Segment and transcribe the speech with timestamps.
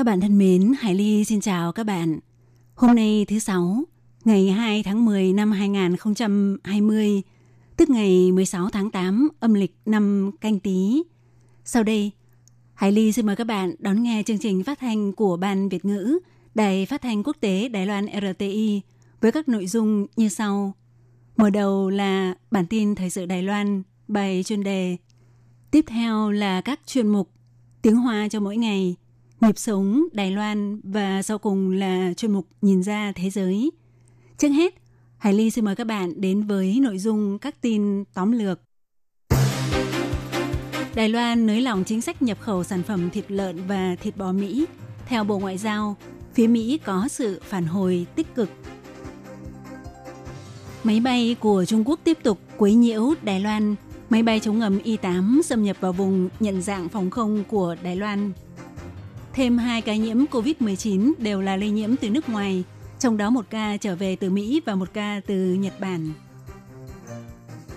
[0.00, 2.18] Các bạn thân mến, Hải Ly xin chào các bạn.
[2.74, 3.84] Hôm nay thứ Sáu,
[4.24, 7.22] ngày 2 tháng 10 năm 2020,
[7.76, 11.02] tức ngày 16 tháng 8 âm lịch năm canh tí.
[11.64, 12.10] Sau đây,
[12.74, 15.84] Hải Ly xin mời các bạn đón nghe chương trình phát thanh của Ban Việt
[15.84, 16.18] ngữ,
[16.54, 18.80] Đài Phát thanh Quốc tế Đài Loan RTI
[19.20, 20.74] với các nội dung như sau.
[21.36, 24.96] Mở đầu là bản tin thời sự Đài Loan, bài chuyên đề.
[25.70, 27.30] Tiếp theo là các chuyên mục
[27.82, 28.96] Tiếng Hoa cho mỗi ngày,
[29.40, 33.70] Nhịp sống Đài Loan và sau cùng là chuyên mục Nhìn ra thế giới.
[34.38, 34.74] Trước hết,
[35.18, 38.60] Hải Ly xin mời các bạn đến với nội dung các tin tóm lược.
[40.94, 44.32] Đài Loan nới lỏng chính sách nhập khẩu sản phẩm thịt lợn và thịt bò
[44.32, 44.66] Mỹ.
[45.06, 45.96] Theo Bộ Ngoại giao,
[46.34, 48.48] phía Mỹ có sự phản hồi tích cực.
[50.84, 53.74] Máy bay của Trung Quốc tiếp tục quấy nhiễu Đài Loan.
[54.10, 57.96] Máy bay chống ngầm Y-8 xâm nhập vào vùng nhận dạng phòng không của Đài
[57.96, 58.32] Loan.
[59.40, 62.64] Thêm hai ca nhiễm COVID-19 đều là lây nhiễm từ nước ngoài,
[62.98, 66.12] trong đó một ca trở về từ Mỹ và một ca từ Nhật Bản.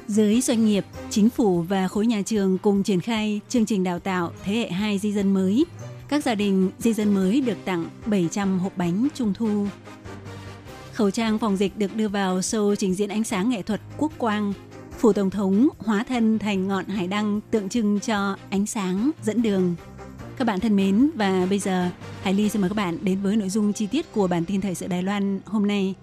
[0.07, 3.99] Giới doanh nghiệp, chính phủ và khối nhà trường cùng triển khai chương trình đào
[3.99, 5.65] tạo thế hệ 2 di dân mới.
[6.07, 9.65] Các gia đình di dân mới được tặng 700 hộp bánh trung thu.
[10.93, 14.11] Khẩu trang phòng dịch được đưa vào show trình diễn ánh sáng nghệ thuật quốc
[14.17, 14.53] quang.
[14.97, 19.41] Phủ Tổng thống hóa thân thành ngọn hải đăng tượng trưng cho ánh sáng dẫn
[19.41, 19.75] đường.
[20.37, 21.89] Các bạn thân mến và bây giờ
[22.21, 24.61] Hải Ly xin mời các bạn đến với nội dung chi tiết của bản tin
[24.61, 25.95] thời sự Đài Loan hôm nay.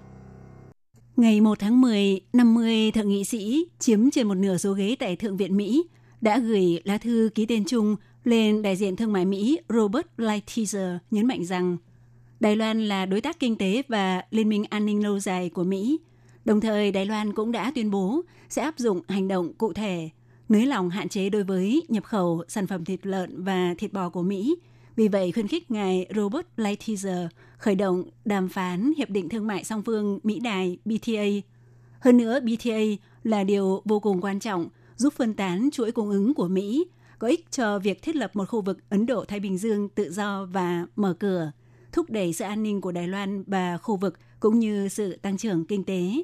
[1.16, 5.16] Ngày 1 tháng 10, 50 thượng nghị sĩ chiếm trên một nửa số ghế tại
[5.16, 5.84] Thượng viện Mỹ
[6.20, 10.98] đã gửi lá thư ký tên chung lên đại diện thương mại Mỹ Robert Lighthizer
[11.10, 11.76] nhấn mạnh rằng
[12.40, 15.64] Đài Loan là đối tác kinh tế và liên minh an ninh lâu dài của
[15.64, 15.98] Mỹ.
[16.44, 20.10] Đồng thời, Đài Loan cũng đã tuyên bố sẽ áp dụng hành động cụ thể
[20.50, 24.08] nới lỏng hạn chế đối với nhập khẩu sản phẩm thịt lợn và thịt bò
[24.08, 24.56] của Mỹ.
[24.96, 27.28] Vì vậy, khuyến khích ngài Robert Lighthizer
[27.58, 31.48] khởi động đàm phán Hiệp định Thương mại song phương Mỹ-Đài BTA.
[32.00, 32.80] Hơn nữa, BTA
[33.22, 36.84] là điều vô cùng quan trọng giúp phân tán chuỗi cung ứng của Mỹ,
[37.18, 40.44] có ích cho việc thiết lập một khu vực Ấn Độ-Thái Bình Dương tự do
[40.44, 41.52] và mở cửa,
[41.92, 45.36] thúc đẩy sự an ninh của Đài Loan và khu vực cũng như sự tăng
[45.36, 46.22] trưởng kinh tế.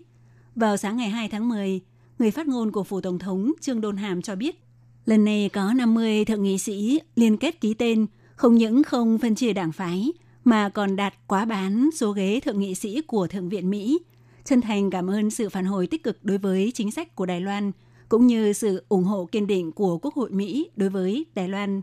[0.54, 1.80] Vào sáng ngày 2 tháng 10,
[2.19, 4.63] người phát ngôn của Phủ Tổng thống Trương Đôn Hàm cho biết,
[5.05, 8.05] lần này có 50 thượng nghị sĩ liên kết ký tên,
[8.35, 10.11] không những không phân chia đảng phái,
[10.43, 13.99] mà còn đạt quá bán số ghế thượng nghị sĩ của Thượng viện Mỹ.
[14.43, 17.41] Chân thành cảm ơn sự phản hồi tích cực đối với chính sách của Đài
[17.41, 17.71] Loan,
[18.09, 21.81] cũng như sự ủng hộ kiên định của Quốc hội Mỹ đối với Đài Loan.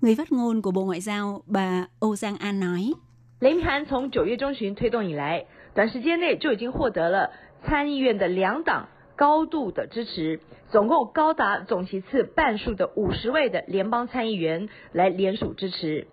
[0.00, 2.92] Người phát ngôn của Bộ Ngoại giao bà Âu Giang An nói,
[3.40, 7.30] 联盘从九月中旬推动以来，短时间内就已经获得了
[7.66, 10.40] 参议院的两党 高度的支持，
[10.70, 16.06] 总共高达总席次半数的五十位的联邦参议员来联署支持，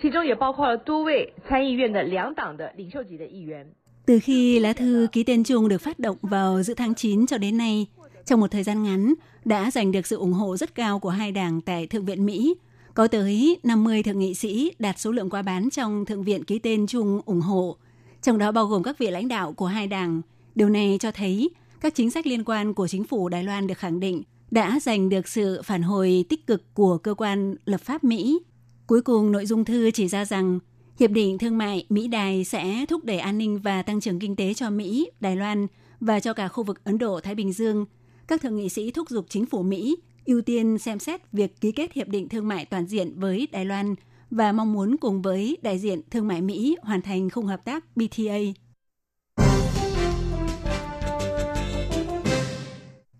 [0.00, 3.66] 其中也包括了多位参议院的两党的领袖级的议员。
[4.06, 7.38] Từ khi lá thư ký tên chung được phát động vào giữa tháng 9 cho
[7.38, 7.86] đến nay,
[8.24, 9.14] trong một thời gian ngắn
[9.44, 12.54] đã giành được sự ủng hộ rất cao của hai đảng tại Thượng viện Mỹ.
[12.94, 16.58] Có tới 50 thượng nghị sĩ đạt số lượng qua bán trong Thượng viện ký
[16.58, 17.76] tên chung ủng hộ,
[18.22, 20.22] trong đó bao gồm các vị lãnh đạo của hai đảng.
[20.54, 21.50] Điều này cho thấy
[21.81, 25.09] các chính sách liên quan của chính phủ Đài Loan được khẳng định đã giành
[25.09, 28.39] được sự phản hồi tích cực của cơ quan lập pháp Mỹ.
[28.87, 30.59] Cuối cùng, nội dung thư chỉ ra rằng
[30.99, 34.53] Hiệp định Thương mại Mỹ-Đài sẽ thúc đẩy an ninh và tăng trưởng kinh tế
[34.53, 35.67] cho Mỹ, Đài Loan
[35.99, 37.85] và cho cả khu vực Ấn Độ-Thái Bình Dương.
[38.27, 39.95] Các thượng nghị sĩ thúc giục chính phủ Mỹ
[40.25, 43.65] ưu tiên xem xét việc ký kết Hiệp định Thương mại toàn diện với Đài
[43.65, 43.95] Loan
[44.31, 47.97] và mong muốn cùng với đại diện thương mại Mỹ hoàn thành khung hợp tác
[47.97, 48.37] BTA.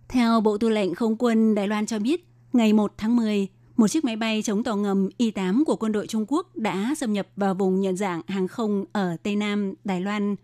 [0.10, 3.88] Theo Bộ Tư lệnh Không quân Đài Loan cho biết, ngày 1 tháng 10, một
[3.88, 7.28] chiếc máy bay chống tàu ngầm Y-8 của quân đội Trung Quốc đã xâm nhập
[7.36, 10.36] vào vùng nhận dạng hàng không ở Tây Nam Đài Loan.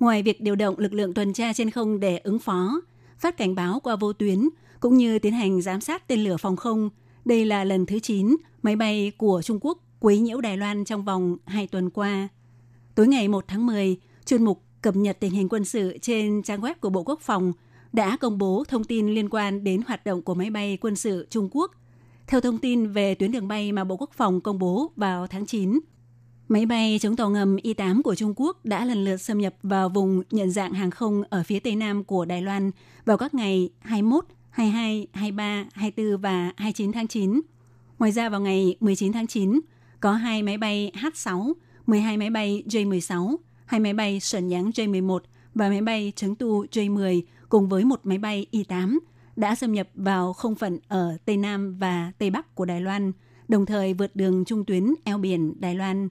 [0.00, 2.80] Ngoài việc điều động lực lượng tuần tra trên không để ứng phó,
[3.18, 4.48] phát cảnh báo qua vô tuyến,
[4.80, 6.90] cũng như tiến hành giám sát tên lửa phòng không,
[7.24, 11.04] đây là lần thứ 9 máy bay của Trung Quốc quấy nhiễu Đài Loan trong
[11.04, 12.28] vòng 2 tuần qua.
[12.94, 13.96] Tối ngày 1 tháng 10,
[14.26, 17.52] chuyên mục cập nhật tình hình quân sự trên trang web của Bộ Quốc phòng
[17.92, 21.26] đã công bố thông tin liên quan đến hoạt động của máy bay quân sự
[21.30, 21.72] Trung Quốc.
[22.26, 25.46] Theo thông tin về tuyến đường bay mà Bộ Quốc phòng công bố vào tháng
[25.46, 25.80] 9,
[26.48, 29.88] máy bay chống tàu ngầm Y-8 của Trung Quốc đã lần lượt xâm nhập vào
[29.88, 32.70] vùng nhận dạng hàng không ở phía tây nam của Đài Loan
[33.04, 37.40] vào các ngày 21, 22, 23, 24 và 29 tháng 9.
[37.98, 39.60] Ngoài ra vào ngày 19 tháng 9,
[40.00, 41.52] có hai máy bay H6,
[41.86, 43.36] 12 máy bay J-16,
[43.66, 45.18] hai máy bay Sơn nháng J-11
[45.54, 48.98] và máy bay trứng tu J-10 cùng với một máy bay Y-8
[49.36, 53.12] đã xâm nhập vào không phận ở Tây Nam và Tây Bắc của Đài Loan,
[53.48, 56.08] đồng thời vượt đường trung tuyến eo biển Đài Loan.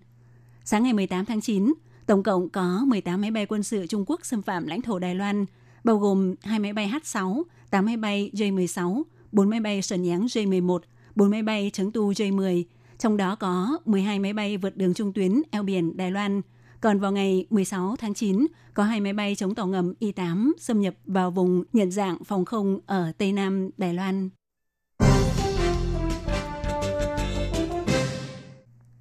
[0.63, 1.73] Sáng ngày 18 tháng 9,
[2.05, 5.15] tổng cộng có 18 máy bay quân sự Trung Quốc xâm phạm lãnh thổ Đài
[5.15, 5.45] Loan,
[5.83, 10.25] bao gồm 2 máy bay H-6, 8 máy bay J-16, 4 máy bay sần nháng
[10.25, 10.79] J-11,
[11.15, 12.63] 4 máy bay trứng tu J-10,
[12.97, 16.41] trong đó có 12 máy bay vượt đường trung tuyến eo biển Đài Loan.
[16.81, 20.81] Còn vào ngày 16 tháng 9, có hai máy bay chống tàu ngầm Y-8 xâm
[20.81, 24.29] nhập vào vùng nhận dạng phòng không ở Tây Nam Đài Loan.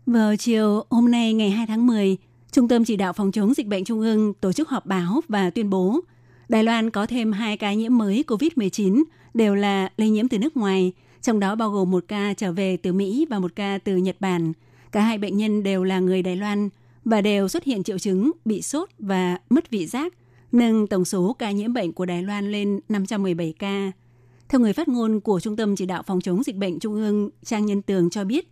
[0.06, 2.16] Vào chiều hôm nay ngày 2 tháng 10,
[2.52, 5.50] Trung tâm Chỉ đạo Phòng chống dịch bệnh Trung ương tổ chức họp báo và
[5.50, 6.00] tuyên bố
[6.48, 10.56] Đài Loan có thêm hai ca nhiễm mới COVID-19 đều là lây nhiễm từ nước
[10.56, 10.92] ngoài–
[11.26, 14.16] trong đó bao gồm một ca trở về từ Mỹ và một ca từ Nhật
[14.20, 14.52] Bản.
[14.92, 16.68] Cả hai bệnh nhân đều là người Đài Loan
[17.06, 20.14] và đều xuất hiện triệu chứng bị sốt và mất vị giác,
[20.52, 23.92] nâng tổng số ca nhiễm bệnh của Đài Loan lên 517 ca.
[24.48, 27.30] Theo người phát ngôn của Trung tâm Chỉ đạo Phòng chống dịch bệnh Trung ương
[27.44, 28.48] Trang Nhân Tường cho biết,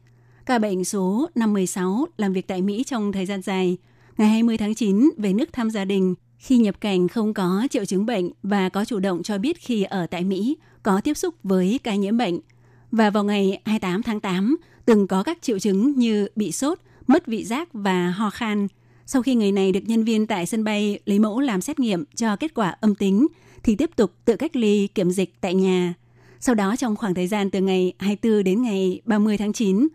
[0.46, 3.76] ca bệnh số 516 làm việc tại Mỹ trong thời gian dài,
[4.18, 7.84] ngày 20 tháng 9 về nước thăm gia đình, khi nhập cảnh không có triệu
[7.84, 11.34] chứng bệnh và có chủ động cho biết khi ở tại Mỹ có tiếp xúc
[11.42, 12.40] với ca nhiễm bệnh–
[12.96, 17.26] và vào ngày 28 tháng 8 từng có các triệu chứng như bị sốt, mất
[17.26, 18.68] vị giác và ho khan.
[19.06, 22.04] Sau khi người này được nhân viên tại sân bay lấy mẫu làm xét nghiệm
[22.14, 23.26] cho kết quả âm tính,
[23.62, 25.94] thì tiếp tục tự cách ly kiểm dịch tại nhà.
[26.40, 29.88] Sau đó trong khoảng thời gian từ ngày 24 đến ngày 30 tháng 9,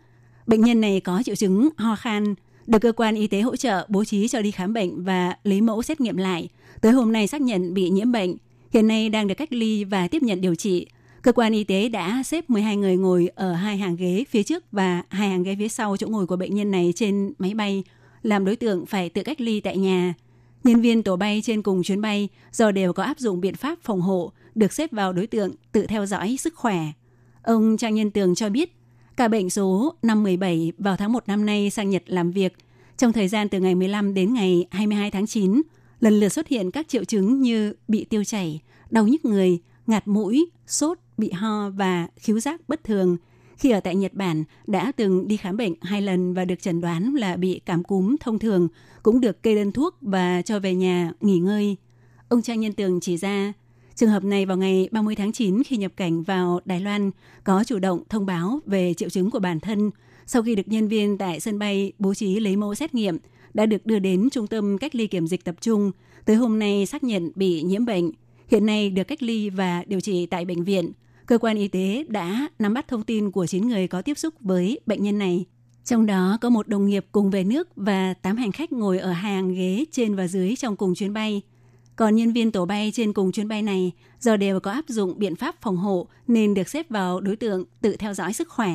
[0.46, 2.34] bệnh nhân này có triệu chứng ho khan,
[2.66, 5.60] được cơ quan y tế hỗ trợ bố trí cho đi khám bệnh và lấy
[5.60, 6.48] mẫu xét nghiệm lại.
[6.80, 8.36] Tới hôm nay xác nhận bị nhiễm bệnh,
[8.72, 10.86] hiện nay đang được cách ly và tiếp nhận điều trị
[11.22, 14.64] Cơ quan y tế đã xếp 12 người ngồi ở hai hàng ghế phía trước
[14.72, 17.84] và hai hàng ghế phía sau chỗ ngồi của bệnh nhân này trên máy bay,
[18.22, 20.14] làm đối tượng phải tự cách ly tại nhà.
[20.64, 23.78] Nhân viên tổ bay trên cùng chuyến bay do đều có áp dụng biện pháp
[23.82, 26.84] phòng hộ, được xếp vào đối tượng tự theo dõi sức khỏe.
[27.42, 28.76] Ông Trang Nhân Tường cho biết,
[29.16, 32.56] ca bệnh số 517 vào tháng 1 năm nay sang Nhật làm việc.
[32.98, 35.62] Trong thời gian từ ngày 15 đến ngày 22 tháng 9,
[36.00, 40.08] lần lượt xuất hiện các triệu chứng như bị tiêu chảy, đau nhức người, ngạt
[40.08, 43.16] mũi, sốt, bị ho và khiếu giác bất thường.
[43.56, 46.80] Khi ở tại Nhật Bản, đã từng đi khám bệnh hai lần và được chẩn
[46.80, 48.68] đoán là bị cảm cúm thông thường,
[49.02, 51.76] cũng được kê đơn thuốc và cho về nhà nghỉ ngơi.
[52.28, 53.52] Ông Trang Nhân Tường chỉ ra,
[53.94, 57.10] trường hợp này vào ngày 30 tháng 9 khi nhập cảnh vào Đài Loan
[57.44, 59.90] có chủ động thông báo về triệu chứng của bản thân.
[60.26, 63.18] Sau khi được nhân viên tại sân bay bố trí lấy mẫu xét nghiệm,
[63.54, 65.92] đã được đưa đến trung tâm cách ly kiểm dịch tập trung.
[66.24, 68.10] Tới hôm nay xác nhận bị nhiễm bệnh.
[68.48, 70.92] Hiện nay được cách ly và điều trị tại bệnh viện
[71.30, 74.34] cơ quan y tế đã nắm bắt thông tin của 9 người có tiếp xúc
[74.40, 75.46] với bệnh nhân này.
[75.84, 79.12] Trong đó có một đồng nghiệp cùng về nước và 8 hành khách ngồi ở
[79.12, 81.42] hàng ghế trên và dưới trong cùng chuyến bay.
[81.96, 85.18] Còn nhân viên tổ bay trên cùng chuyến bay này do đều có áp dụng
[85.18, 88.72] biện pháp phòng hộ nên được xếp vào đối tượng tự theo dõi sức khỏe.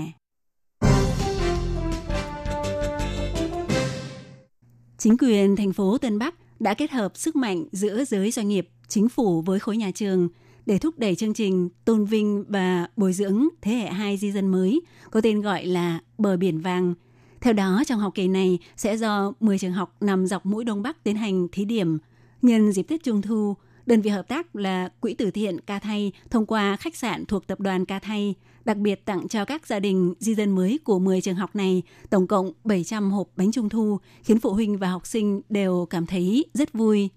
[4.98, 8.70] Chính quyền thành phố Tân Bắc đã kết hợp sức mạnh giữa giới doanh nghiệp,
[8.88, 10.30] chính phủ với khối nhà trường–
[10.66, 14.48] để thúc đẩy chương trình tôn vinh và bồi dưỡng thế hệ hai di dân
[14.48, 14.82] mới
[15.12, 16.94] có tên gọi là Bờ Biển Vàng.
[17.42, 20.82] Theo đó, trong học kỳ này sẽ do 10 trường học nằm dọc mũi Đông
[20.82, 21.98] Bắc tiến hành thí điểm.
[22.42, 23.56] Nhân dịp Tết Trung Thu,
[23.86, 27.48] đơn vị hợp tác là Quỹ Từ Thiện Ca Thay thông qua khách sạn thuộc
[27.48, 31.00] tập đoàn Ca Thay đặc biệt tặng cho các gia đình di dân mới của
[31.00, 34.90] 10 trường học này tổng cộng 700 hộp bánh trung thu, khiến phụ huynh và
[34.90, 37.10] học sinh đều cảm thấy rất vui.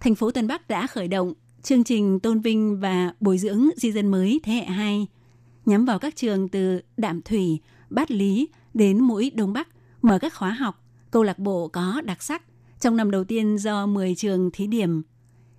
[0.00, 3.92] Thành phố Tân Bắc đã khởi động chương trình tôn vinh và bồi dưỡng di
[3.92, 5.06] dân mới thế hệ 2,
[5.66, 7.58] nhắm vào các trường từ Đạm Thủy,
[7.90, 9.68] Bát Lý đến mũi Đông Bắc,
[10.02, 12.42] mở các khóa học, câu lạc bộ có đặc sắc
[12.80, 15.02] trong năm đầu tiên do 10 trường thí điểm.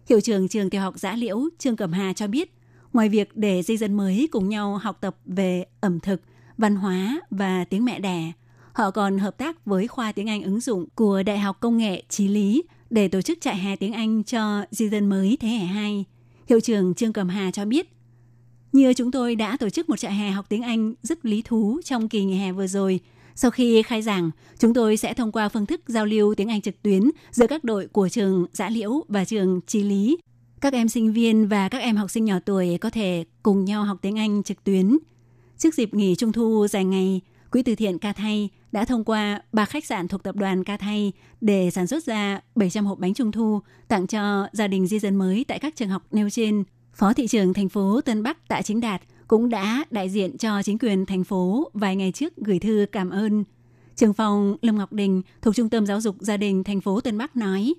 [0.09, 2.53] Hiệu trưởng trường tiểu học Giã Liễu Trương Cẩm Hà cho biết,
[2.93, 6.21] ngoài việc để di dân mới cùng nhau học tập về ẩm thực,
[6.57, 8.31] văn hóa và tiếng mẹ đẻ,
[8.73, 12.03] họ còn hợp tác với khoa tiếng Anh ứng dụng của Đại học Công nghệ
[12.09, 15.65] Chí Lý để tổ chức trại hè tiếng Anh cho di dân mới thế hệ
[15.65, 16.05] 2.
[16.47, 17.89] Hiệu trưởng Trương Cầm Hà cho biết,
[18.71, 21.79] như chúng tôi đã tổ chức một trại hè học tiếng Anh rất lý thú
[21.85, 22.99] trong kỳ nghỉ hè vừa rồi.
[23.35, 26.61] Sau khi khai giảng, chúng tôi sẽ thông qua phương thức giao lưu tiếng Anh
[26.61, 30.17] trực tuyến giữa các đội của trường Giã Liễu và trường Trí Lý.
[30.61, 33.83] Các em sinh viên và các em học sinh nhỏ tuổi có thể cùng nhau
[33.83, 34.97] học tiếng Anh trực tuyến.
[35.57, 39.41] Trước dịp nghỉ Trung thu dài ngày, Quỹ từ thiện Ca Thay đã thông qua
[39.53, 43.13] ba khách sạn thuộc tập đoàn Ca Thay để sản xuất ra 700 hộp bánh
[43.13, 46.63] Trung thu tặng cho gia đình di dân mới tại các trường học nêu trên.
[46.93, 50.63] Phó thị trưởng thành phố Tân Bắc Tạ Chính Đạt cũng đã đại diện cho
[50.63, 53.43] chính quyền thành phố vài ngày trước gửi thư cảm ơn.
[53.95, 57.17] Trường phòng Lâm Ngọc Đình thuộc Trung tâm Giáo dục Gia đình thành phố Tân
[57.17, 57.73] Bắc nói,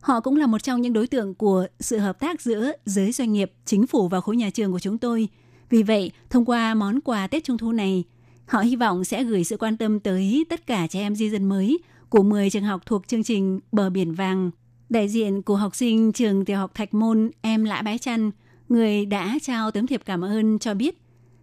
[0.00, 3.32] họ cũng là một trong những đối tượng của sự hợp tác giữa giới doanh
[3.32, 5.28] nghiệp, chính phủ và khối nhà trường của chúng tôi.
[5.70, 8.04] Vì vậy, thông qua món quà Tết Trung thu này,
[8.46, 11.44] họ hy vọng sẽ gửi sự quan tâm tới tất cả trẻ em di dân
[11.44, 14.50] mới của 10 trường học thuộc chương trình Bờ Biển Vàng.
[14.88, 18.30] Đại diện của học sinh trường tiểu học Thạch Môn, em Lã Bái Trăn,
[18.68, 20.98] người đã trao tấm thiệp cảm ơn cho biết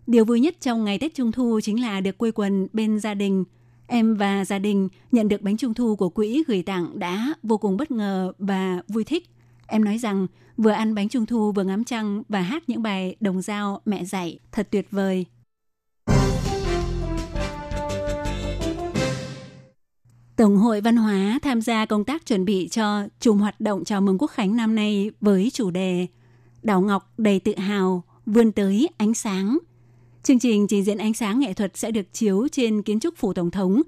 [0.08, 3.14] điều vui nhất trong ngày Tết Trung Thu chính là được quây quần bên gia
[3.14, 3.44] đình.
[3.88, 7.58] Em và gia đình nhận được bánh Trung Thu của quỹ gửi tặng đã vô
[7.58, 9.30] cùng bất ngờ và vui thích.
[9.68, 13.16] Em nói rằng vừa ăn bánh Trung Thu vừa ngắm trăng và hát những bài
[13.20, 15.26] đồng dao mẹ dạy thật tuyệt vời.
[20.36, 24.02] Tổng hội Văn hóa tham gia công tác chuẩn bị cho chùm hoạt động chào
[24.02, 26.08] mừng Quốc khánh năm nay với chủ đề
[26.64, 29.58] Đảo Ngọc đầy tự hào, vươn tới ánh sáng.
[30.24, 33.34] Chương trình trình diễn ánh sáng nghệ thuật sẽ được chiếu trên kiến trúc Phủ
[33.34, 33.82] Tổng thống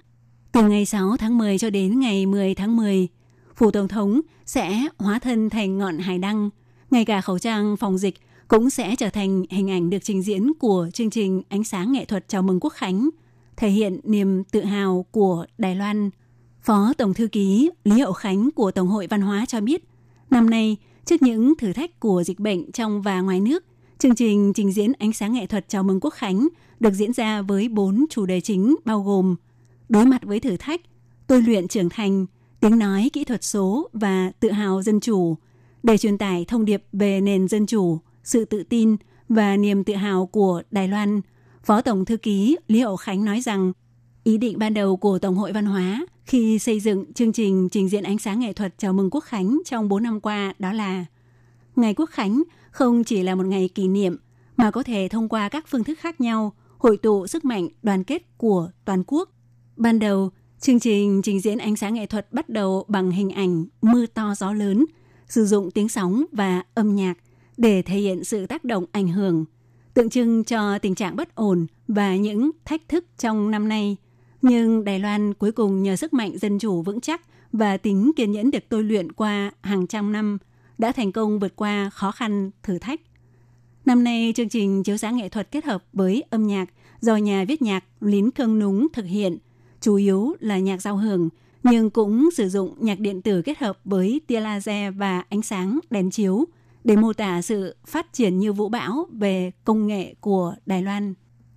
[0.52, 3.08] từ ngày 6 tháng 10 cho đến ngày 10 tháng 10.
[3.56, 6.50] Phủ Tổng thống sẽ hóa thân thành ngọn hải đăng.
[6.92, 8.16] Ngay cả khẩu trang phòng dịch
[8.48, 12.06] cũng sẽ trở thành hình ảnh được trình diễn của chương trình ánh sáng nghệ
[12.06, 13.10] thuật chào mừng Quốc khánh,
[13.58, 16.10] thể hiện niềm tự hào của Đài Loan–
[16.65, 19.84] Phó Tổng Thư ký Lý Hậu Khánh của Tổng hội Văn hóa cho biết,
[20.29, 23.63] năm nay, trước những thử thách của dịch bệnh trong và ngoài nước,
[24.00, 26.48] chương trình trình diễn ánh sáng nghệ thuật chào mừng Quốc Khánh
[26.79, 29.36] được diễn ra với bốn chủ đề chính bao gồm
[29.89, 30.81] đối mặt với thử thách,
[31.27, 32.25] tôi luyện trưởng thành,
[32.60, 35.38] tiếng nói kỹ thuật số và tự hào dân chủ
[35.84, 38.95] để truyền tải thông điệp về nền dân chủ, sự tự tin
[39.29, 41.22] và niềm tự hào của Đài Loan.
[41.63, 43.74] Phó Tổng Thư ký Lý Hậu Khánh nói rằng,
[44.24, 47.89] ý định ban đầu của Tổng hội Văn hóa khi xây dựng chương trình trình
[47.89, 51.05] diễn ánh sáng nghệ thuật chào mừng Quốc Khánh trong 4 năm qua đó là
[51.75, 54.17] Ngày Quốc Khánh không chỉ là một ngày kỷ niệm
[54.58, 58.03] mà có thể thông qua các phương thức khác nhau hội tụ sức mạnh đoàn
[58.03, 59.29] kết của toàn quốc.
[59.75, 60.29] Ban đầu,
[60.60, 64.36] chương trình trình diễn ánh sáng nghệ thuật bắt đầu bằng hình ảnh mưa to
[64.38, 64.86] gió lớn,
[65.27, 67.17] sử dụng tiếng sóng và âm nhạc
[67.58, 69.46] để thể hiện sự tác động ảnh hưởng,
[69.94, 73.98] tượng trưng cho tình trạng bất ổn và những thách thức trong năm nay–
[74.46, 77.22] nhưng Đài Loan cuối cùng nhờ sức mạnh dân chủ vững chắc
[77.52, 80.38] và tính kiên nhẫn được tôi luyện qua hàng trăm năm
[80.78, 83.02] đã thành công vượt qua khó khăn, thử thách.
[83.86, 86.70] Năm nay, chương trình chiếu sáng nghệ thuật kết hợp với âm nhạc
[87.02, 89.38] do nhà viết nhạc Lín Cương Núng thực hiện,
[89.82, 91.30] chủ yếu là nhạc giao hưởng,
[91.64, 95.80] nhưng cũng sử dụng nhạc điện tử kết hợp với tia laser và ánh sáng
[95.90, 96.46] đèn chiếu
[96.84, 101.14] để mô tả sự phát triển như vũ bão về công nghệ của Đài Loan.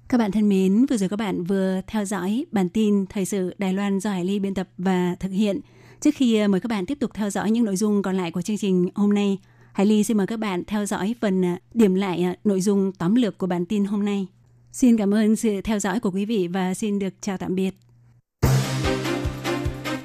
[0.09, 3.55] Các bạn thân mến, vừa rồi các bạn vừa theo dõi bản tin thời sự
[3.59, 5.61] Đài Loan do Hải Ly biên tập và thực hiện.
[6.01, 8.31] Trước khi ờ, mời các bạn tiếp tục theo dõi những nội dung còn lại
[8.31, 9.39] của chương trình hôm nay,
[9.73, 12.93] Hải Ly xin mời các bạn theo dõi phần ờ, điểm lại ờ, nội dung
[12.93, 14.27] tóm lược của bản tin hôm nay.
[14.73, 17.75] Xin cảm ơn sự theo dõi của quý vị và xin được chào tạm biệt.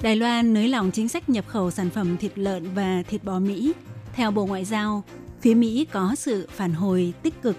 [0.01, 3.39] Đài Loan nới lỏng chính sách nhập khẩu sản phẩm thịt lợn và thịt bò
[3.39, 3.73] Mỹ.
[4.13, 5.03] Theo Bộ Ngoại giao,
[5.41, 7.55] phía Mỹ có sự phản hồi tích cực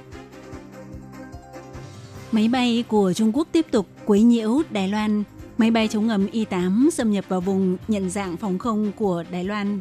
[2.35, 5.23] Máy bay của Trung Quốc tiếp tục quấy nhiễu Đài Loan.
[5.59, 9.45] Máy bay chống ngầm Y-8 xâm nhập vào vùng nhận dạng phòng không của Đài
[9.45, 9.81] Loan.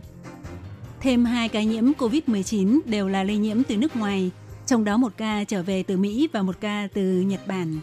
[0.99, 4.31] Thêm hai ca nhiễm COVID-19 đều là lây nhiễm từ nước ngoài,
[4.65, 7.77] trong đó một ca trở về từ Mỹ và một ca từ Nhật Bản.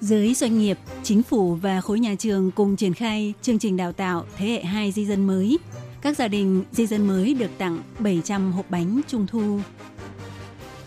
[0.00, 3.92] Giới doanh nghiệp, chính phủ và khối nhà trường cùng triển khai chương trình đào
[3.92, 5.58] tạo thế hệ 2 di dân mới.
[6.02, 9.58] Các gia đình di dân mới được tặng 700 hộp bánh trung thu.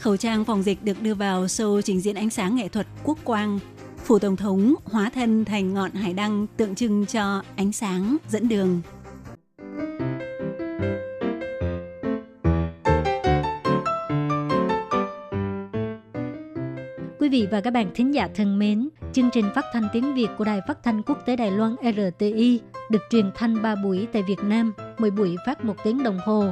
[0.05, 3.17] Khẩu trang phòng dịch được đưa vào show trình diễn ánh sáng nghệ thuật quốc
[3.23, 3.59] quang.
[3.97, 8.47] Phủ Tổng thống hóa thân thành ngọn hải đăng tượng trưng cho ánh sáng dẫn
[8.47, 8.81] đường.
[17.19, 20.27] Quý vị và các bạn thính giả thân mến, chương trình phát thanh tiếng Việt
[20.37, 22.59] của Đài Phát thanh Quốc tế Đài Loan RTI
[22.89, 26.51] được truyền thanh 3 buổi tại Việt Nam, mỗi buổi phát một tiếng đồng hồ.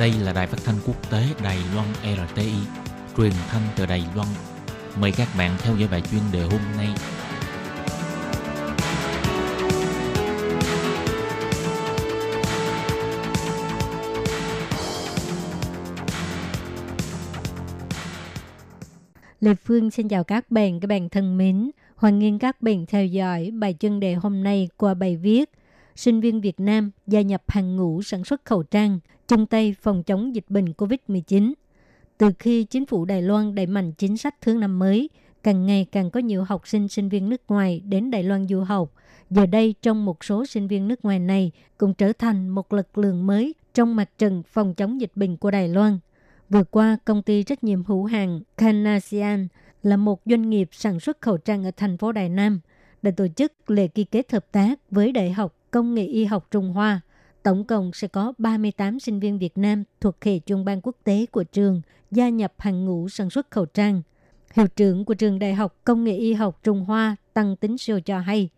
[0.00, 2.52] Đây là đài phát thanh quốc tế Đài Loan RTI,
[3.16, 4.28] truyền thanh từ Đài Loan.
[5.00, 6.88] Mời các bạn theo dõi bài chuyên đề hôm nay.
[19.40, 21.70] Lê Phương xin chào các bạn, các bạn thân mến.
[21.96, 25.50] Hoan nghênh các bạn theo dõi bài chuyên đề hôm nay qua bài viết
[25.96, 28.98] Sinh viên Việt Nam gia nhập hàng ngũ sản xuất khẩu trang,
[29.30, 31.52] chung tay phòng chống dịch bệnh COVID-19.
[32.18, 35.10] Từ khi chính phủ Đài Loan đẩy mạnh chính sách thương năm mới,
[35.42, 38.60] càng ngày càng có nhiều học sinh sinh viên nước ngoài đến Đài Loan du
[38.60, 38.92] học.
[39.30, 42.98] Giờ đây trong một số sinh viên nước ngoài này cũng trở thành một lực
[42.98, 45.98] lượng mới trong mặt trận phòng chống dịch bệnh của Đài Loan.
[46.48, 49.48] Vừa qua, công ty trách nhiệm hữu hàng Canasian
[49.82, 52.60] là một doanh nghiệp sản xuất khẩu trang ở thành phố Đài Nam
[53.02, 56.48] đã tổ chức lễ ký kết hợp tác với Đại học Công nghệ Y học
[56.50, 57.00] Trung Hoa.
[57.42, 61.26] Tổng cộng sẽ có 38 sinh viên Việt Nam thuộc hệ chuyên ban quốc tế
[61.26, 64.02] của trường gia nhập hàng ngũ sản xuất khẩu trang.
[64.54, 68.00] Hiệu trưởng của trường Đại học Công nghệ Y học Trung Hoa Tăng Tính Siêu
[68.00, 68.48] cho hay,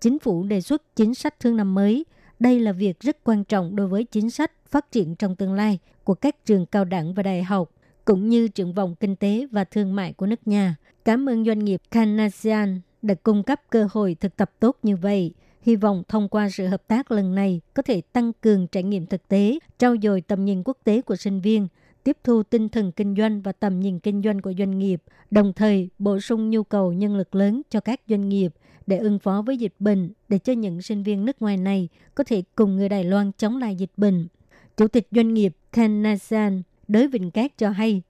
[0.00, 2.04] chính phủ đề xuất chính sách thương năm mới.
[2.38, 5.78] Đây là việc rất quan trọng đối với chính sách phát triển trong tương lai
[6.04, 7.70] của các trường cao đẳng và đại học,
[8.04, 10.76] cũng như triển vọng kinh tế và thương mại của nước nhà.
[11.04, 15.34] Cảm ơn doanh nghiệp Canasian đã cung cấp cơ hội thực tập tốt như vậy.
[15.60, 19.06] Hy vọng thông qua sự hợp tác lần này có thể tăng cường trải nghiệm
[19.06, 21.68] thực tế, trao dồi tầm nhìn quốc tế của sinh viên,
[22.04, 25.52] tiếp thu tinh thần kinh doanh và tầm nhìn kinh doanh của doanh nghiệp, đồng
[25.52, 28.52] thời bổ sung nhu cầu nhân lực lớn cho các doanh nghiệp
[28.86, 32.24] để ứng phó với dịch bệnh, để cho những sinh viên nước ngoài này có
[32.24, 34.28] thể cùng người Đài Loan chống lại dịch bệnh.
[34.76, 38.02] Chủ tịch doanh nghiệp Ken Nasan Đới Vịnh Cát cho hay,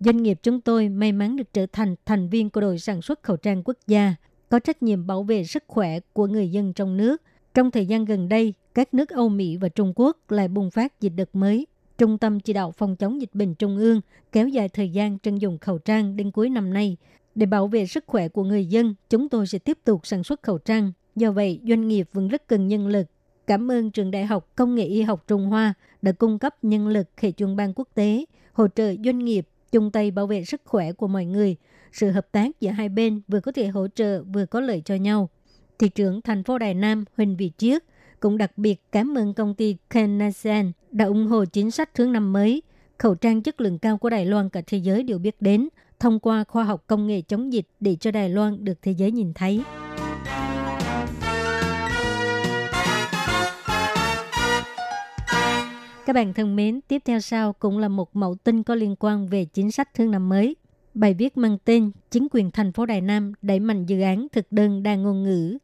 [0.00, 3.22] doanh nghiệp chúng tôi may mắn được trở thành thành viên của đội sản xuất
[3.22, 4.14] khẩu trang quốc gia,
[4.48, 7.22] có trách nhiệm bảo vệ sức khỏe của người dân trong nước.
[7.54, 11.00] Trong thời gian gần đây, các nước Âu Mỹ và Trung Quốc lại bùng phát
[11.00, 11.66] dịch đợt mới.
[11.98, 14.00] Trung tâm chỉ đạo phòng chống dịch bệnh Trung ương
[14.32, 16.96] kéo dài thời gian trân dùng khẩu trang đến cuối năm nay.
[17.34, 20.42] Để bảo vệ sức khỏe của người dân, chúng tôi sẽ tiếp tục sản xuất
[20.42, 20.92] khẩu trang.
[21.16, 23.06] Do vậy, doanh nghiệp vẫn rất cần nhân lực
[23.48, 26.88] Cảm ơn Trường Đại học Công nghệ Y học Trung Hoa đã cung cấp nhân
[26.88, 30.60] lực hệ chuyên ban quốc tế, hỗ trợ doanh nghiệp chung tay bảo vệ sức
[30.64, 31.56] khỏe của mọi người.
[31.92, 34.94] Sự hợp tác giữa hai bên vừa có thể hỗ trợ vừa có lợi cho
[34.94, 35.28] nhau.
[35.78, 37.82] Thị trưởng thành phố Đài Nam Huỳnh Vị Chiết
[38.20, 42.32] cũng đặc biệt cảm ơn công ty Kenasen đã ủng hộ chính sách thương năm
[42.32, 42.62] mới.
[42.98, 45.68] Khẩu trang chất lượng cao của Đài Loan cả thế giới đều biết đến
[46.00, 49.12] thông qua khoa học công nghệ chống dịch để cho Đài Loan được thế giới
[49.12, 49.62] nhìn thấy.
[56.06, 59.26] Các bạn thân mến, tiếp theo sau cũng là một mẫu tin có liên quan
[59.26, 60.56] về chính sách thương năm mới.
[60.98, 64.52] Bài viết mang tên Chính quyền thành phố Đài Nam đẩy mạnh dự án thực
[64.52, 65.58] đơn đa ngôn ngữ.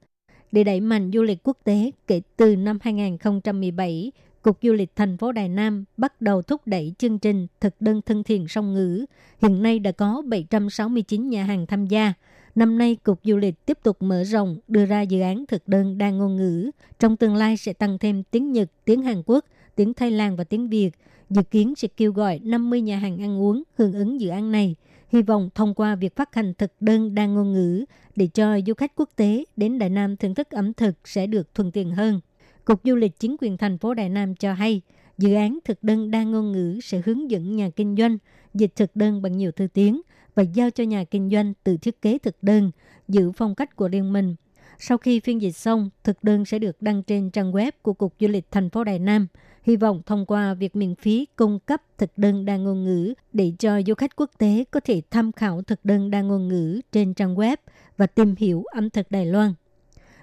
[0.52, 5.16] Để đẩy mạnh du lịch quốc tế kể từ năm 2017, Cục Du lịch thành
[5.16, 9.04] phố Đài Nam bắt đầu thúc đẩy chương trình thực đơn thân thiện song ngữ.
[9.42, 12.12] Hiện nay đã có 769 nhà hàng tham gia.
[12.54, 15.98] Năm nay, Cục Du lịch tiếp tục mở rộng đưa ra dự án thực đơn
[15.98, 16.70] đa ngôn ngữ.
[16.98, 19.44] Trong tương lai sẽ tăng thêm tiếng Nhật, tiếng Hàn Quốc,
[19.76, 20.90] tiếng Thái Lan và tiếng Việt.
[21.30, 24.76] Dự kiến sẽ kêu gọi 50 nhà hàng ăn uống hưởng ứng dự án này.
[25.14, 27.84] Hy vọng thông qua việc phát hành thực đơn đa ngôn ngữ
[28.16, 31.54] để cho du khách quốc tế đến Đài Nam thưởng thức ẩm thực sẽ được
[31.54, 32.20] thuận tiện hơn.
[32.64, 34.80] Cục Du lịch chính quyền thành phố Đài Nam cho hay,
[35.18, 38.18] dự án thực đơn đa ngôn ngữ sẽ hướng dẫn nhà kinh doanh
[38.54, 40.00] dịch thực đơn bằng nhiều thứ tiếng
[40.34, 42.70] và giao cho nhà kinh doanh tự thiết kế thực đơn,
[43.08, 44.34] giữ phong cách của riêng mình.
[44.78, 48.14] Sau khi phiên dịch xong, thực đơn sẽ được đăng trên trang web của Cục
[48.20, 49.26] Du lịch thành phố Đài Nam–
[49.64, 53.52] hy vọng thông qua việc miễn phí cung cấp thực đơn đa ngôn ngữ để
[53.58, 57.14] cho du khách quốc tế có thể tham khảo thực đơn đa ngôn ngữ trên
[57.14, 57.56] trang web
[57.96, 59.54] và tìm hiểu ẩm thực Đài Loan.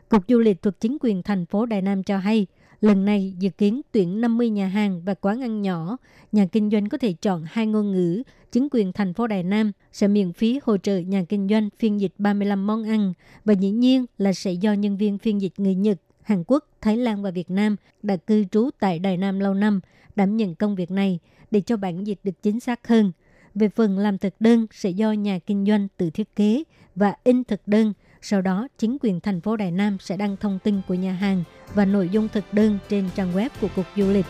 [0.09, 2.47] Cục Du lịch thuộc chính quyền thành phố Đài Nam cho hay,
[2.81, 5.97] lần này dự kiến tuyển 50 nhà hàng và quán ăn nhỏ.
[6.31, 8.23] Nhà kinh doanh có thể chọn hai ngôn ngữ.
[8.51, 11.99] Chính quyền thành phố Đài Nam sẽ miễn phí hỗ trợ nhà kinh doanh phiên
[11.99, 13.13] dịch 35 món ăn
[13.45, 15.97] và dĩ nhiên là sẽ do nhân viên phiên dịch người Nhật
[16.31, 19.79] Hàn Quốc, Thái Lan và Việt Nam đã cư trú tại Đài Nam lâu năm,
[20.15, 21.19] đảm nhận công việc này
[21.51, 23.11] để cho bản dịch được chính xác hơn.
[23.55, 26.63] Về phần làm thực đơn sẽ do nhà kinh doanh tự thiết kế
[26.95, 27.93] và in thực đơn.
[28.21, 31.43] Sau đó, chính quyền thành phố Đài Nam sẽ đăng thông tin của nhà hàng
[31.73, 34.25] và nội dung thực đơn trên trang web của Cục Du lịch.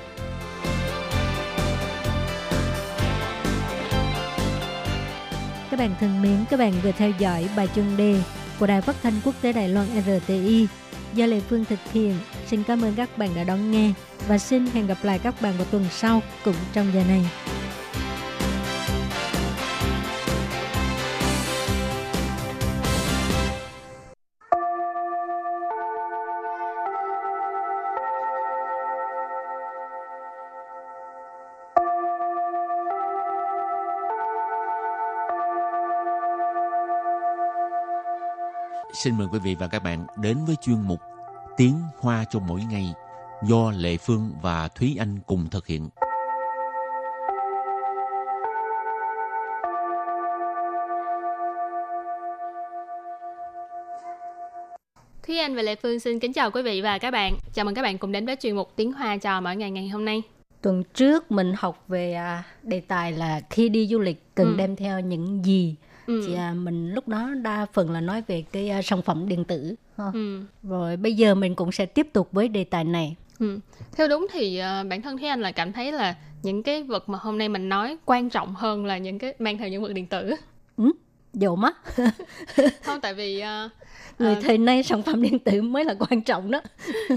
[5.72, 8.22] Các bạn thân mến, các bạn vừa theo dõi bài chuyên đề
[8.60, 10.68] của Đài Phát thanh Quốc tế Đài Loan RTI
[11.16, 12.16] do Lệ Phương thực hiện.
[12.48, 13.94] Xin cảm ơn các bạn đã đón nghe
[14.28, 17.22] và xin hẹn gặp lại các bạn vào tuần sau cũng trong giờ này.
[38.94, 41.00] Xin mời quý vị và các bạn đến với chuyên mục
[41.58, 42.94] Tiếng Hoa cho mỗi ngày
[43.44, 45.90] do Lệ Phương và Thúy Anh cùng thực hiện.
[55.28, 57.34] Thúy Anh và Lệ Phương xin kính chào quý vị và các bạn.
[57.54, 59.90] Chào mừng các bạn cùng đến với chuyên mục Tiếng Hoa cho mỗi ngày ngày
[59.90, 60.22] hôm nay.
[60.62, 64.56] Tuần trước mình học về à, đề tài là khi đi du lịch cần Ừ.
[64.58, 65.76] đem theo những gì.
[66.08, 66.24] Ừ.
[66.28, 69.44] Thì à, mình lúc đó đa phần là nói về cái à, sản phẩm điện
[69.44, 69.76] tử.
[69.98, 70.06] ha.
[70.14, 70.42] Ừ.
[70.64, 73.16] Rồi bây giờ mình cũng sẽ tiếp tục với đề tài này.
[73.40, 73.60] Ừ.
[73.96, 77.10] Theo đúng thì ờ, bản thân Thúy Anh là cảm thấy là những cái vật
[77.10, 79.94] mà hôm nay mình nói quan trọng hơn là những cái mang theo những vật
[79.94, 80.34] điện tử.
[81.34, 81.78] Dầu mắt,
[82.84, 83.70] Không tại vì ờ,
[84.20, 86.62] người thời nay sản phẩm điện tử mới là quan trọng đó.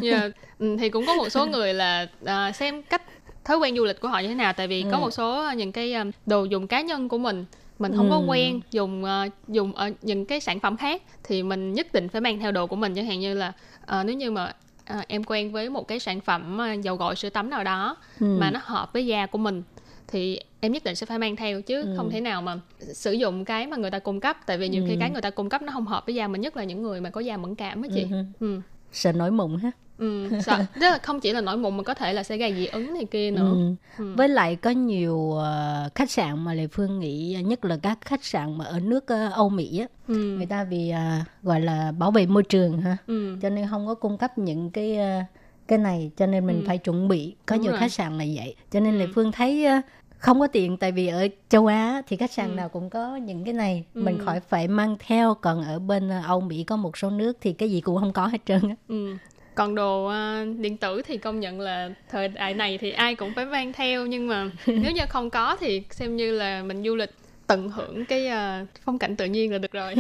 [0.03, 3.03] Dạ, ừ, thì cũng có một số người là à, xem cách
[3.44, 5.01] thói quen du lịch của họ như thế nào tại vì có Ừ.
[5.01, 7.44] một số những cái um, đồ dùng cá nhân của mình
[7.78, 8.24] mình không có Ừ.
[8.26, 12.20] quen dùng ờ, dùng ở những cái sản phẩm khác thì mình nhất định phải
[12.20, 13.52] mang theo đồ của mình chẳng hạn như là
[13.87, 14.52] ờ, nếu như mà
[14.87, 17.96] ờ, em quen với một cái sản phẩm ờ, dầu gội sữa tắm nào đó
[18.20, 18.26] Ừ.
[18.40, 19.62] mà nó hợp với da của mình
[20.08, 21.94] thì em nhất định sẽ phải mang theo chứ Ừ.
[21.96, 22.58] không thể nào mà
[22.94, 24.96] sử dụng cái mà người ta cung cấp tại vì nhiều khi Ừ.
[25.00, 27.00] cái người ta cung cấp nó không hợp với da mình nhất là những người
[27.00, 28.16] mà có da mẫn cảm á chị Ừ.
[28.40, 28.60] ừ.
[28.92, 29.70] Sợ nổi mụn ha.
[29.98, 32.54] Ừ, sợ tức là không chỉ là nổi mụn mà có thể là sẽ gây
[32.54, 33.50] dị ứng này kia nữa.
[33.50, 33.74] Ừ.
[33.98, 34.14] Ừ.
[34.16, 38.24] Với lại có nhiều ờ, khách sạn mà Lê Phương nghĩ nhất là các khách
[38.24, 40.14] sạn mà ở nước ờ, Âu Mỹ á, Ừ.
[40.14, 43.37] người ta vì à, gọi là bảo vệ môi trường ha, Ừ.
[43.42, 45.20] cho nên không có cung cấp những cái ờ,
[45.68, 46.62] cái này cho nên mình Ừ.
[46.66, 47.35] phải chuẩn bị.
[47.46, 47.80] Có Đúng nhiều rồi.
[47.80, 48.54] khách sạn là vậy.
[48.70, 49.07] Cho nên Ừ.
[49.14, 49.80] Phương thấy ờ,
[50.18, 52.54] không có tiện tại vì ở châu Á thì khách sạn Ừ.
[52.54, 54.00] nào cũng có những cái này Ừ.
[54.02, 57.37] mình khỏi phải mang theo còn ở bên ờ, Âu Mỹ có một số nước
[57.40, 58.74] thì cái gì cũng không có hết trơn á.
[58.88, 59.16] Ừ
[59.55, 63.33] còn đồ uh, điện tử thì công nhận là thời đại này thì ai cũng
[63.35, 66.97] phải mang theo nhưng mà nếu như không có thì xem như là mình du
[66.97, 67.11] lịch
[67.47, 69.95] tận hưởng cái uh, phong cảnh tự nhiên là được rồi.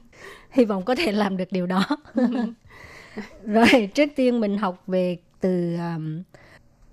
[0.50, 1.86] Hy vọng có thể làm được điều đó.
[3.44, 6.22] Rồi trước tiên mình học về từ um,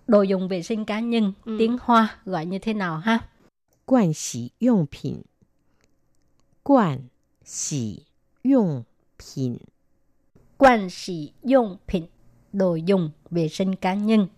[0.08, 1.56] đồ dùng vệ sinh cá nhân ừ.
[1.60, 3.19] tiếng hoa gọi như thế nào ha?
[3.86, 5.21] Quan xỉ dụng phẩm
[6.63, 6.99] quản
[7.45, 7.99] xỉ
[8.43, 8.84] dụng
[9.19, 9.58] phẩm
[10.62, 12.06] quan sĩ dụng品
[12.52, 14.28] đồ dùng vệ sinh cá nhân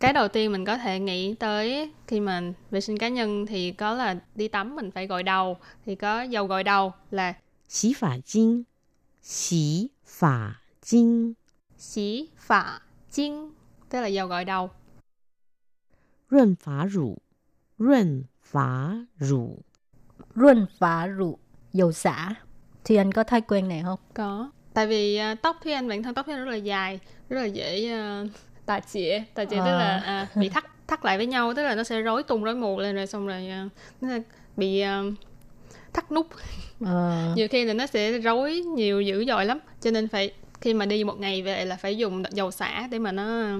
[0.00, 3.72] cái đầu tiên mình có thể nghĩ tới khi mà vệ sinh cá nhân thì
[3.72, 7.34] có là đi tắm mình phải gội đầu thì có dầu gội đầu là
[7.68, 8.64] 洗发精，
[9.22, 11.34] 洗发精，
[11.78, 13.50] xí phả chiên
[13.88, 14.70] tức là dầu gội đầu
[16.28, 17.18] 润发乳，
[17.78, 19.62] 润发乳，
[20.34, 21.38] luôn phá rượu
[21.72, 22.34] dầu xả
[22.84, 26.03] thì anh có thói quen này không có tại vì à, tóc Thúy Anh bản
[26.03, 28.27] thân tóc Thúy Anh rất là dài rất là dễ uh,
[28.65, 29.77] tà chĩa tà chĩa tức À.
[29.77, 32.55] là à, bị thắt thắt lại với nhau tức là nó sẽ rối tung rối
[32.55, 33.69] mù lên rồi xong rồi à,
[34.01, 34.21] nó sẽ
[34.57, 35.01] bị à,
[35.93, 36.27] thắt nút.
[36.85, 39.59] Ờ, nhiều khi là nó sẽ rối nhiều dữ dội lắm.
[39.81, 42.99] Cho nên phải khi mà đi một ngày về là phải dùng dầu xả để
[42.99, 43.57] mà nó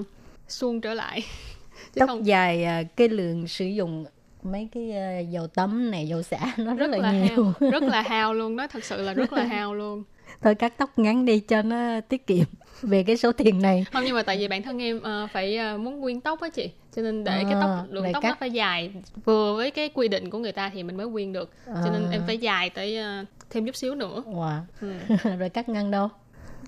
[0.48, 1.20] suông trở lại.
[1.94, 2.26] Chứ tóc không.
[2.26, 4.04] dài à, cái lượng sử dụng
[4.42, 7.44] mấy cái à, dầu tắm này dầu xả nó rất, rất là, là nhiều.
[7.60, 10.02] hao rất là hao luôn đó thật sự là rất là hao luôn
[10.42, 12.44] thôi cắt tóc ngắn đi cho nó tiết kiệm
[12.82, 15.56] về cái số tiền này không nhưng mà tại vì bản thân em ờ, phải
[15.56, 18.22] ờ, muốn nguyên tóc á chị cho nên để cái À, tóc lượng để tóc
[18.22, 18.28] cắt.
[18.28, 18.92] nó phải dài
[19.24, 22.02] vừa với cái quy định của người ta thì mình mới nguyên được cho nên
[22.02, 22.08] À.
[22.10, 24.60] em phải dài tới ờ, thêm chút xíu nữa wow.
[24.80, 24.92] ừ.
[25.38, 26.08] rồi cắt ngắn đâu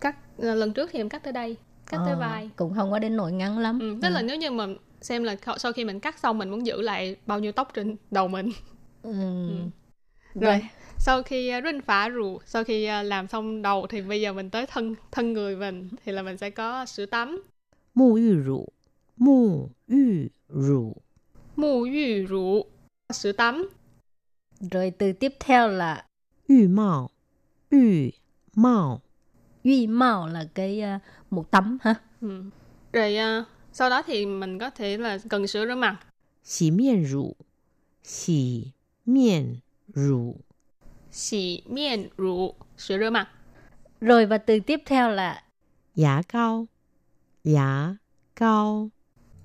[0.01, 1.57] cắt ờ, lần trước thì em cắt tới đây
[1.90, 3.97] cắt tới Ờ, vai cũng không có đến nỗi ngắn lắm ừ.
[4.03, 4.66] tức là nếu như mà
[5.01, 7.97] xem là sau khi mình cắt xong mình muốn giữ lại bao nhiêu tóc trên
[8.11, 8.51] đầu mình
[9.03, 9.11] ừ.
[10.40, 10.61] rồi rồi
[11.01, 14.33] sau khi à, rinh phá rủ sau khi à, làm xong đầu thì bây giờ
[14.33, 17.43] mình tới thân thân người mình thì là mình sẽ có sữa tắm.
[17.95, 18.67] Mu yu rủ
[19.17, 20.97] mu yu rủ
[21.57, 22.65] mu yu rủ
[23.13, 23.69] sữa tắm.
[24.61, 26.05] Rồi từ tiếp theo là
[26.49, 27.11] yu mạo
[27.71, 28.11] yu
[28.55, 29.01] mạo
[29.65, 31.95] yu mạo là cái uh, một tắm ha.
[32.21, 32.43] Ừ.
[32.93, 35.97] rồi uh, sau đó thì mình có thể là cần sữa rửa mặt.
[36.45, 37.37] Xì miên rủ
[38.03, 38.65] xì
[39.07, 39.57] miên
[39.95, 40.37] rủ
[41.11, 43.29] Xỉ miên rũ, sữa rửa mặt.
[44.01, 45.42] Rồi và từ tiếp theo là
[45.94, 46.66] giả cao.
[47.44, 47.97] Giả
[48.37, 48.90] cao.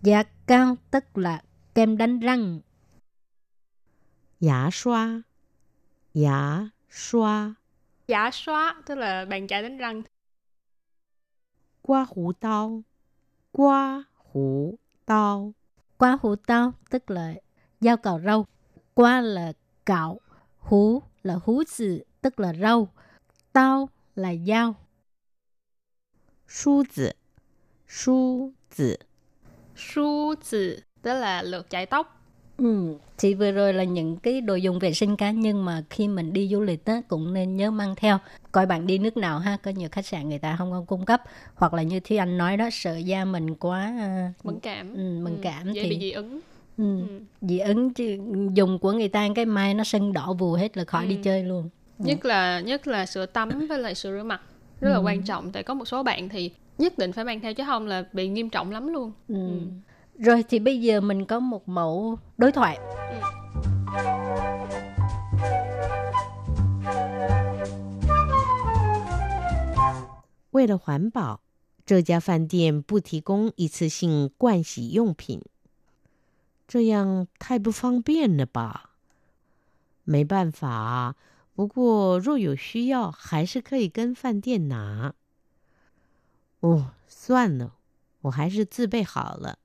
[0.02, 1.41] Giả cao tức là
[1.76, 2.60] kem đánh răng.
[4.39, 5.21] Giả xoa.
[6.13, 7.54] Giả xoa.
[8.08, 10.02] Giả xoa tức là bàn chải đánh răng.
[11.82, 12.84] Qua hủ tao.
[13.52, 15.54] Qua hủ tao.
[15.97, 17.34] Qua hủ tao tức là
[17.82, 18.45] dao cạo râu.
[18.93, 19.54] Qua là
[19.86, 20.19] cạo,
[20.60, 22.88] hú là hú zi, tức là rau.
[23.53, 24.75] Tao là dao.
[26.47, 27.12] Su zi,
[27.88, 28.95] su zi.
[29.75, 32.19] Su zi, tức là lược chải tóc.
[32.57, 36.07] Ừ, thì vừa rồi là những cái đồ dùng vệ sinh cá nhân mà khi
[36.07, 38.17] mình đi du lịch đó cũng nên nhớ mang theo.
[38.51, 41.05] Coi bạn đi nước nào ha, có nhiều khách sạn người ta không có cung
[41.05, 41.21] cấp.
[41.55, 43.93] Hoặc là như Thi Anh nói đó, sợ da mình quá...
[44.39, 44.93] Uh, mẫn cảm.
[44.93, 45.67] Ừ, mẫn ừ, cảm.
[45.67, 45.89] Ừ, dễ thì...
[45.89, 46.39] bị dị ứng
[46.79, 47.07] ừ, Ừ.
[47.42, 48.18] dị ứng chứ
[48.55, 51.20] dùng của người ta cái mai nó sưng đỏ vù hết là khỏi đi Ừ.
[51.24, 51.68] chơi luôn.
[51.98, 54.40] nhất là nhất là sữa tắm với lại sữa rửa mặt
[54.81, 55.03] rất là Ừ.
[55.05, 57.87] quan trọng tại có một số bạn thì nhất định phải mang theo chứ không
[57.87, 59.35] là bị nghiêm trọng lắm luôn Ừ.
[59.35, 59.59] Ừ.
[60.18, 62.79] Rồi thì bây giờ mình có một mẫu đối thoại.
[70.51, 71.40] 为了环保，
[71.85, 75.40] 这家饭店不提供一次性盥洗用品，
[76.66, 78.90] 这样太不方便了吧？
[80.05, 81.16] 没办法啊，
[81.55, 85.14] 不过若有需要，还是可以跟饭店拿。
[86.61, 87.74] 哦，算了，
[88.22, 89.59] 我还是自备好了。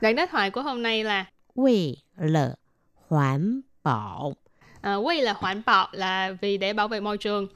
[0.00, 2.58] đoạn đối thoại của hôm nay là 为了
[3.08, 4.34] 环保，
[4.82, 7.48] à, quay là hoàn bảo là vì để bảo vệ môi trường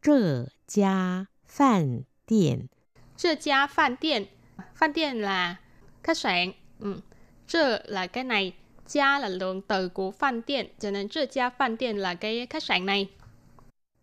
[0.00, 2.68] 这家饭店
[3.16, 4.28] 这家饭店
[4.74, 5.56] 饭店là
[6.02, 7.00] khách sạn ừ.
[7.48, 8.52] 这 là cái này
[8.88, 13.08] gia là lượng từ của饭店cho nên 这家饭店 là cái khách sạn này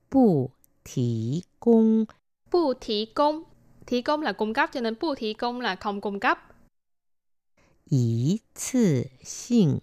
[0.09, 0.51] 不
[0.83, 2.05] 提供
[2.49, 3.43] 不提供
[3.85, 6.39] 提供là cung cấp cho nên 不提供 là không cung cấp
[7.89, 9.81] 一次性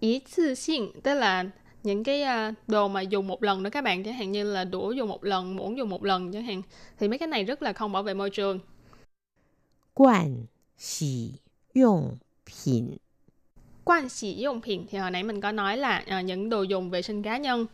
[0.00, 1.44] ý次性tức là
[1.82, 4.64] những cái à, đồ mà dùng một lần đó các bạn chẳng hạn như là
[4.64, 6.62] đũa dùng một lần muỗng dùng một lần chẳng hạn
[6.98, 8.60] thì mấy cái này rất là không bảo vệ môi trường
[9.94, 10.46] 盥
[10.76, 11.40] 洗
[11.72, 12.98] 用品，
[13.84, 17.22] quan sĩ dụng品thì hồi nãy mình có nói là à, những đồ dùng vệ sinh
[17.22, 17.66] cá nhân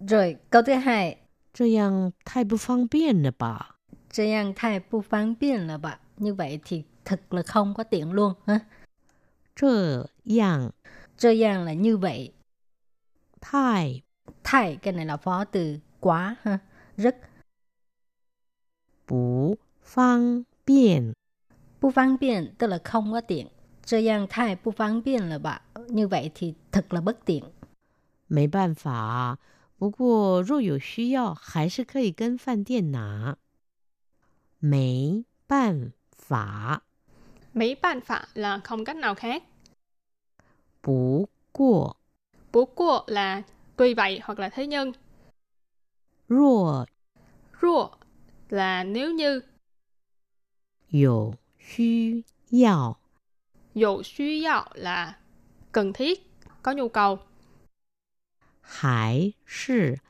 [0.00, 1.16] Rồi câu thứ hai,
[1.52, 3.76] 这样太不方便了吧？
[4.10, 6.00] 这样太不方便了吧?
[6.16, 8.60] Như vậy thì thật là không có tiện luôn ha.
[9.56, 10.72] 这样
[11.16, 12.32] 这样 là như vậy.
[13.40, 14.02] 太
[14.42, 16.58] Thay cái này là phó từ quá ha.
[16.96, 17.16] Rất
[19.06, 21.12] 不方便
[21.80, 23.46] 不方便 tức là không có tiện.
[23.88, 25.62] 这样太不方便了吧?
[25.88, 27.42] Như vậy thì thật là bất tiện.
[28.26, 29.38] 没办法啊，
[29.78, 33.36] 不过若有需要，还是可以跟饭店拿。
[34.60, 36.82] 没办法，
[37.52, 39.42] mấy ban phạ là không cách nào khác
[40.80, 41.96] 不过
[42.52, 43.42] bố của là
[43.76, 44.92] tuy vậy hoặc là thế nhưng
[46.28, 46.86] 若
[47.60, 47.90] rua
[48.48, 49.42] là nếu như
[50.88, 52.97] 有需要，
[53.78, 55.16] dụ suy yào là
[55.72, 56.30] cần thiết
[56.62, 57.18] có nhu cầu
[58.60, 60.00] 还是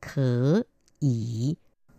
[0.00, 0.64] 可
[1.00, 1.56] 以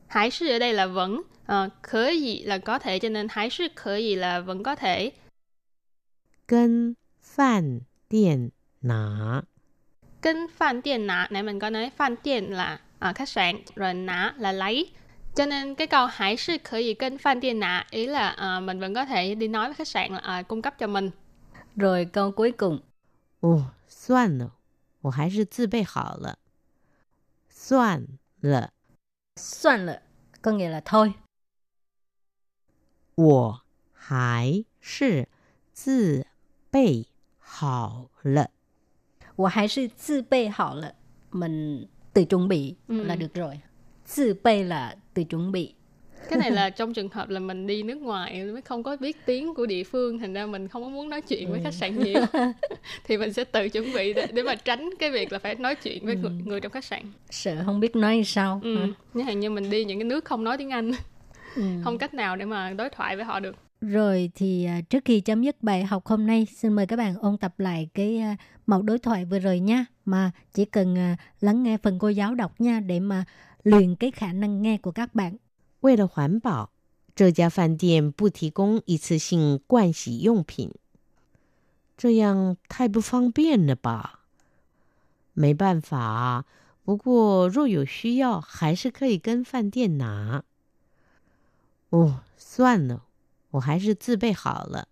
[0.08, 3.50] Hải sư ở đây là vẫn, ờ, khở gì là có thể cho nên hải
[3.50, 5.12] sư khở gì là vẫn có thể.
[6.48, 9.44] 跟饭店拿。
[10.22, 13.94] Kinh phan tiền nã, nãy mình có nói phan tiền là à, khách sạn, rồi
[13.94, 14.92] nã là lấy.
[15.35, 18.63] cho nên cái câu hãy sư khởi gì kênh fan tiền nạ ý là uh,
[18.65, 21.11] mình vẫn có thể đi nói với khách sạn là uh, cung cấp cho mình.
[21.77, 22.81] Rồi câu cuối cùng.
[23.41, 24.49] Ồ soạn lờ
[25.03, 26.35] wo hai sư tự bày hảo lờ
[27.51, 28.07] soạn
[28.41, 28.69] lờ
[29.37, 30.01] soạn lờ
[30.43, 31.13] có nghĩa là thôi.
[33.17, 33.55] Wo
[33.93, 35.23] hai sư
[35.87, 36.23] tự
[36.73, 37.05] bày
[37.39, 38.47] hảo lờ
[39.37, 40.93] wo hai sư tự bày hảo lờ
[41.33, 43.05] mình tự chuẩn bị ừ.
[43.05, 43.61] là được rồi.
[44.17, 45.73] Tự bày là tự chuẩn bị.
[46.31, 49.17] Cái này là trong trường hợp là mình đi nước ngoài mới không có biết
[49.27, 51.99] tiếng của địa phương thành ra mình không có muốn nói chuyện với khách sạn
[51.99, 52.25] nhiều
[53.05, 55.75] thì mình sẽ tự chuẩn bị để, để mà tránh cái việc là phải nói
[55.75, 58.61] chuyện với người, người trong khách sạn Sợ không biết nói sao.
[58.65, 58.87] ừ.
[59.15, 60.93] như hạn như mình đi những cái nước không nói tiếng Anh
[61.57, 61.63] Ừ.
[61.85, 65.21] không cách nào để mà đối thoại với họ được Rồi thì à, trước khi
[65.21, 68.37] chấm dứt bài học hôm nay, xin mời các bạn ôn tập lại cái à,
[68.67, 69.85] mẫu đối thoại vừa rồi nha.
[70.05, 73.25] Mà chỉ cần à, lắng nghe phần cô giáo đọc nha để mà
[73.64, 75.38] luyện cái khả năng nghe của các bạn.
[75.82, 76.70] 为了环保，
[77.16, 80.72] 这家饭店不提供一次性盥洗用品，
[81.98, 84.22] 这样太不方便了吧？
[85.34, 86.46] 没办法啊，
[86.84, 90.44] 不过若有需要，还是可以跟饭店拿。
[91.90, 93.04] 哦，算了，
[93.52, 94.88] 我还是自备好了。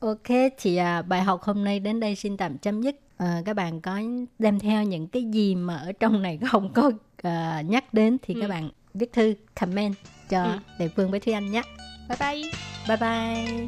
[0.00, 2.96] Ok, thì à, bài học hôm nay đến đây xin tạm chấm dứt.
[3.17, 3.99] À, các bạn có
[4.39, 6.91] đem theo những cái gì mà ở trong này không có
[7.23, 8.41] à, nhắc đến thì Ừ.
[8.41, 9.95] các bạn viết thư, comment
[10.29, 10.57] cho Ừ.
[10.79, 11.61] Đại Phương với Thúy Anh nhé.
[12.09, 12.51] bye bye
[12.87, 13.67] Bye bye.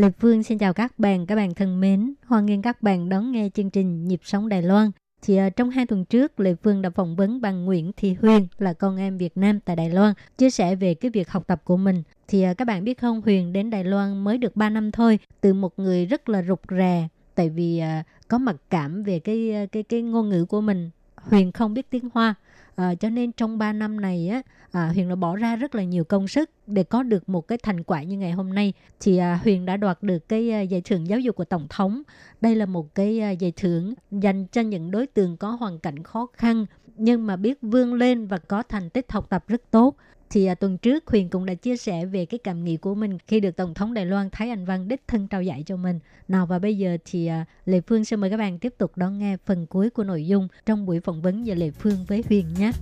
[0.00, 2.14] Lê Phương xin chào các bạn, các bạn thân mến.
[2.26, 4.90] Hoan nghênh các bạn đón nghe chương trình Nhịp sống Đài Loan.
[5.22, 8.46] Thì uh, trong hai tuần trước, Lê Phương đã phỏng vấn bằng Nguyễn Thị Huyền
[8.58, 11.60] là con em Việt Nam tại Đài Loan, chia sẻ về cái việc học tập
[11.64, 12.02] của mình.
[12.28, 15.18] Thì uh, các bạn biết không, Huyền đến Đài Loan mới được 3 năm thôi,
[15.40, 19.68] từ một người rất là rụt rè, tại vì uh, có mặc cảm về cái
[19.72, 20.90] cái cái ngôn ngữ của mình.
[21.16, 22.34] Huyền không biết tiếng Hoa,
[22.80, 25.82] À, cho nên trong 3 năm này á à, Huyền đã bỏ ra rất là
[25.82, 29.16] nhiều công sức để có được một cái thành quả như ngày hôm nay thì
[29.16, 32.02] à, Huyền đã đoạt được cái à, giải thưởng giáo dục của tổng thống.
[32.40, 36.02] Đây là một cái à, giải thưởng dành cho những đối tượng có hoàn cảnh
[36.02, 36.66] khó khăn
[36.96, 39.96] nhưng mà biết vươn lên và có thành tích học tập rất tốt
[40.30, 43.18] thì à, tuần trước Huyền cũng đã chia sẻ về cái cảm nghĩ của mình
[43.26, 45.98] khi được Tổng thống Đài Loan Thái Anh Văn đích thân trao giải cho mình.
[46.28, 49.18] Nào và bây giờ thì à, Lệ Phương sẽ mời các bạn tiếp tục đón
[49.18, 52.46] nghe phần cuối của nội dung trong buổi phỏng vấn giữa Lệ Phương với Huyền
[52.58, 52.72] nhé.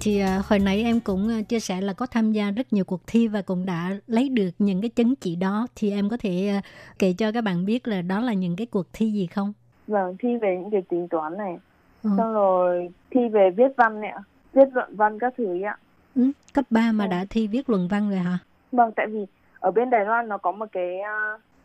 [0.00, 2.84] thì à, hồi nãy em cũng à, chia sẻ là có tham gia rất nhiều
[2.84, 6.16] cuộc thi và cũng đã lấy được những cái chứng chỉ đó thì em có
[6.16, 6.62] thể à,
[6.98, 9.52] kể cho các bạn biết là đó là những cái cuộc thi gì không?
[9.86, 11.58] Vâng, thi về những cái tính toán này,
[12.02, 12.10] ừ.
[12.16, 14.18] xong rồi thi về viết văn ạ,
[14.52, 15.78] viết luận văn các thứ ấy ạ.
[16.14, 17.08] Ừ, cấp 3 mà ừ.
[17.08, 18.38] đã thi viết luận văn rồi hả?
[18.72, 19.26] Vâng, tại vì
[19.60, 20.98] ở bên Đài Loan nó có một cái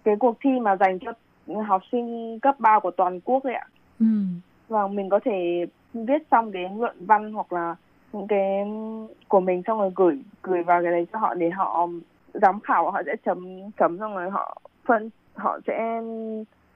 [0.03, 1.11] cái cuộc thi mà dành cho
[1.61, 3.67] học sinh cấp 3 của toàn quốc ấy ạ.
[3.99, 4.05] Ừ.
[4.67, 7.75] Vâng, mình có thể viết xong cái luận văn hoặc là
[8.13, 8.65] những cái
[9.27, 11.87] của mình xong rồi gửi gửi vào cái đấy cho họ để họ
[12.33, 16.01] giám khảo họ sẽ chấm chấm xong rồi họ phân họ sẽ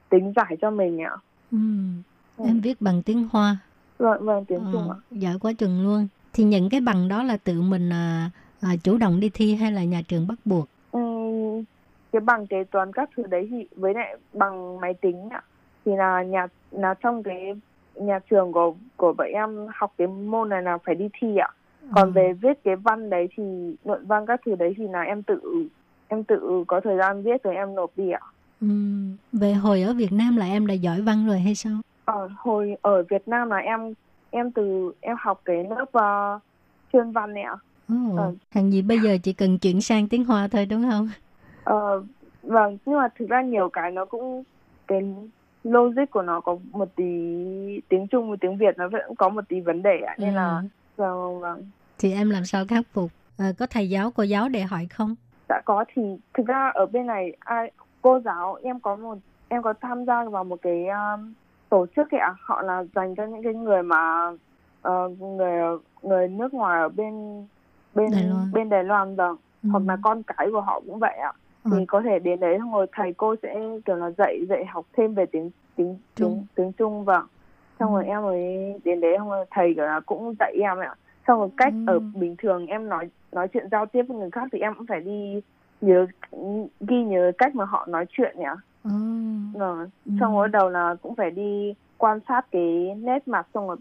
[0.10, 1.16] tính giải cho mình ạ.
[1.52, 1.58] Ừ.
[2.38, 2.46] ừ.
[2.46, 3.58] Em viết bằng tiếng Hoa.
[3.98, 4.70] Vâng, vâng tiếng ừ.
[4.72, 4.98] Trung ạ.
[5.12, 6.08] Giỏi quá chừng luôn.
[6.34, 9.72] Thì những cái bằng đó là tự mình à, à, chủ động đi thi hay
[9.72, 10.68] là nhà trường bắt buộc?
[10.92, 11.00] Ừ,
[12.12, 15.44] cái bằng kế toán các thứ đấy thì với lại bằng máy tính ạ
[15.86, 17.54] thì là nhà là trong cái
[17.96, 21.50] nhà trường của của bọn em học cái môn này là phải đi thi ạ
[21.96, 22.12] còn ừ.
[22.12, 23.44] về viết cái văn đấy thì
[23.86, 25.40] luận văn các thứ đấy thì là em tự
[26.08, 28.22] em tự có thời gian viết rồi em nộp đi ạ
[28.62, 28.68] ừ.
[29.34, 31.74] về hồi ở Việt Nam là em đã giỏi văn rồi hay sao
[32.08, 33.94] ờ, hồi ở Việt Nam là em
[34.30, 36.42] em từ em học cái lớp uh,
[36.94, 37.56] chuyên văn này ạ.
[37.94, 38.34] Oh, ờ.
[38.50, 41.10] hàng gì bây giờ chỉ cần chuyển sang tiếng Hoa thôi đúng không?
[41.64, 42.04] Ờ,
[42.44, 44.44] vâng nhưng mà thực ra nhiều cái nó cũng
[44.88, 45.16] cái
[45.64, 47.04] logic của nó có một tí
[47.90, 50.36] tiếng Trung và tiếng Việt nó vẫn có một tí vấn đề ạ nên ừ.
[50.36, 50.62] là
[50.96, 51.70] vâng vâng.
[51.98, 53.12] Thì em làm sao khắc phục?
[53.38, 55.16] À, có thầy giáo cô giáo để hỏi không?
[55.50, 56.02] Dạ có thì
[56.34, 59.18] thực ra ở bên này ai cô giáo em có một
[59.48, 61.34] em có tham gia vào một cái um,
[61.70, 64.32] tổ chức ạ họ là dành cho những cái người mà
[64.88, 67.46] uh, người người nước ngoài ở bên
[67.96, 68.52] bên Đài Loan.
[68.54, 69.70] bên Đài Loan vâng ừ.
[69.72, 71.34] hoặc là con cái của họ cũng vậy ạ
[71.72, 75.14] thì có thể đến đấy rồi thầy cô sẽ kiểu là dạy dạy học thêm
[75.14, 76.32] về tiếng tiếng Trung.
[76.32, 77.26] tiếng tiếng Trung vâng
[77.80, 78.10] xong rồi ừ.
[78.10, 78.46] em mới
[78.84, 80.96] đến đấy xong rồi thầy kiểu là cũng dạy em ạ
[81.28, 81.94] xong rồi cách ừ.
[81.94, 84.86] ở bình thường em nói nói chuyện giao tiếp với người khác thì em cũng
[84.88, 85.42] phải đi
[85.82, 86.06] nhớ
[86.80, 88.46] ghi nhớ cách mà họ nói chuyện nhỉ
[88.84, 88.92] ừ.
[89.54, 90.12] vâng ừ.
[90.20, 93.78] xong rồi đầu là cũng phải đi quan sát cái nét mặt xong rồi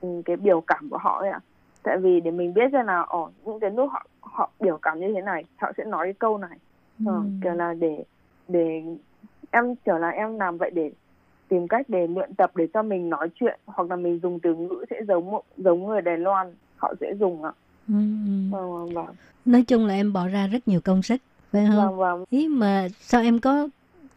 [0.00, 1.40] ừ, cái biểu cảm của họ ấy ạ
[1.82, 5.00] tại vì để mình biết ra là ồ những cái lúc họ họ biểu cảm
[5.00, 6.58] như thế này họ sẽ nói cái câu này
[7.06, 7.12] ừ.
[7.42, 8.04] kiểu là để
[8.48, 8.82] để
[9.50, 10.90] em kiểu là em làm vậy để
[11.48, 14.54] tìm cách để luyện tập để cho mình nói chuyện hoặc là mình dùng từ
[14.54, 17.52] ngữ sẽ giống giống người Đài Loan họ sẽ dùng ạ.
[17.88, 17.94] Ừ.
[18.50, 19.14] Vâng, vâng, vâng.
[19.44, 21.76] Nói chung là em bỏ ra rất nhiều công sức, phải không?
[21.76, 22.24] Vâng, vâng.
[22.30, 23.68] Ý mà sao em có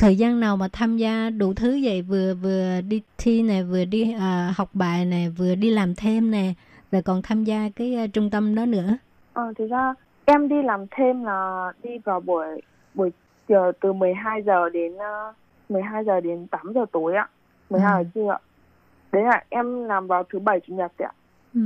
[0.01, 2.01] thời gian nào mà tham gia đủ thứ vậy?
[2.01, 6.31] Vừa vừa đi thi này vừa đi à, học bài này vừa đi làm thêm
[6.31, 6.53] nè
[6.91, 8.97] rồi còn tham gia cái uh, trung tâm đó nữa?
[9.33, 9.93] Ờ thì ra
[10.25, 12.61] em đi làm thêm là đi vào buổi
[12.93, 13.11] buổi
[13.47, 15.33] chiều từ 12 giờ đến uh, ờ,
[15.69, 17.29] 12 giờ đến 8 giờ tối ạ.
[17.69, 18.03] 12 ừ.
[18.03, 18.39] giờ trưa ạ.
[19.11, 21.11] Đấy là em làm vào thứ bảy chủ nhật ạ.
[21.53, 21.61] Ừ.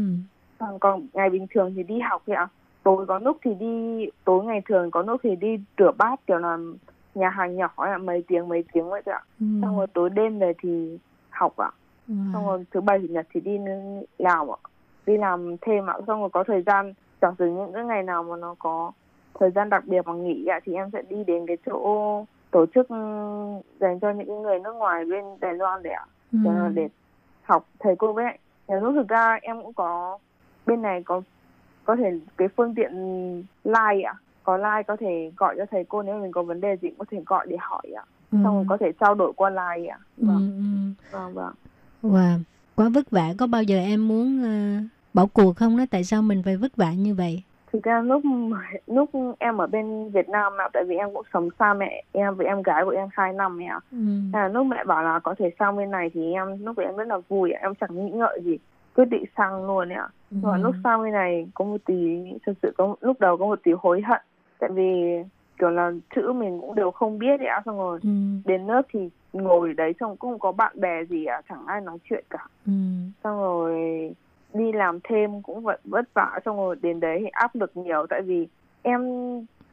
[0.60, 2.48] còn, còn ngày bình thường thì đi học ạ.
[2.84, 6.38] Tối có lúc thì đi tối ngày thường có lúc thì đi rửa bát kiểu
[6.38, 6.58] là
[7.16, 9.22] nhà hàng nhỏ ạ mấy tiếng mấy tiếng vậy ạ.
[9.40, 9.46] Ừ.
[9.62, 11.00] xong rồi tối đêm về thì
[11.30, 11.72] học ạ.
[12.08, 12.14] Ừ.
[12.34, 13.58] xong rồi thứ bảy chủ nhật thì đi
[14.18, 14.60] làm ạ.
[15.06, 15.94] Đi làm thêm ạ.
[16.08, 18.92] Xong rồi có thời gian giả sử những cái ngày nào mà nó có
[19.40, 22.66] thời gian đặc biệt mà nghỉ ạ thì em sẽ đi đến cái chỗ tổ
[22.66, 22.88] chức
[23.80, 26.06] dành cho những người nước ngoài bên Đài Loan để ạ.
[26.32, 26.40] Ừ.
[26.74, 26.88] để
[27.44, 28.26] học thầy cô với
[28.68, 30.18] nhà lúc thực ra em cũng có
[30.66, 31.22] bên này có
[31.86, 32.94] có thể cái phương tiện
[33.64, 34.14] live ạ
[34.46, 36.98] có like có thể gọi cho thầy cô nếu mình có vấn đề gì cũng
[37.00, 38.38] có thể gọi để hỏi ạ Ừ.
[38.44, 41.04] xong rồi có thể trao đổi qua like ạ Ừ, vâng ừ.
[41.12, 41.54] vâng vâng
[42.04, 42.40] Wow,
[42.76, 43.34] quá vất vả.
[43.40, 44.84] Có bao giờ em muốn ờ,
[45.14, 45.84] bỏ cuộc không đó?
[45.92, 47.44] Tại sao mình phải vất vả như vậy?
[47.74, 48.24] thực ra lúc
[48.88, 52.36] lúc em ở bên Việt Nam ạ tại vì em cũng sống xa mẹ em
[52.36, 53.98] với em gái của em hai năm ạ Ừ.
[54.34, 56.96] Là lúc mẹ bảo là có thể sang bên này thì em lúc đấy em
[56.96, 57.60] rất là vui ạ.
[57.64, 58.58] em chẳng nghĩ ngợi gì
[58.96, 60.38] quyết định sang luôn ạ Ừ.
[60.42, 61.96] và lúc sang bên này có một tí
[62.46, 64.22] thật sự có lúc đầu có một tí hối hận
[64.66, 65.16] tại vì
[65.60, 68.10] kiểu là chữ mình cũng đều không biết ạ xong rồi Ừ.
[68.46, 71.82] đến lớp thì ngồi đấy xong cũng không có bạn bè gì ạ chẳng ai
[71.82, 72.72] nói chuyện cả Ừ.
[73.24, 73.74] xong rồi
[74.54, 78.06] đi làm thêm cũng vẫn vất vả xong rồi đến đấy thì áp lực nhiều
[78.10, 78.48] tại vì
[78.82, 79.02] em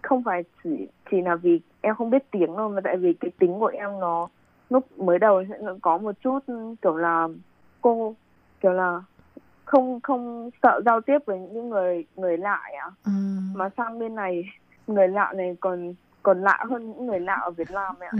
[0.03, 0.70] không phải chỉ
[1.11, 4.01] chỉ là vì em không biết tiếng đâu mà tại vì cái tính của em
[4.01, 4.28] nó
[4.70, 6.38] lúc mới đầu sẽ có một chút
[6.82, 7.28] kiểu là
[7.80, 8.14] cô
[8.61, 9.03] kiểu là
[9.64, 13.12] không không sợ giao tiếp với những người người lạ ạ À.
[13.55, 14.45] mà sang bên này
[14.87, 18.18] người lạ này còn còn lạ hơn những người lạ ở Việt Nam ạ À.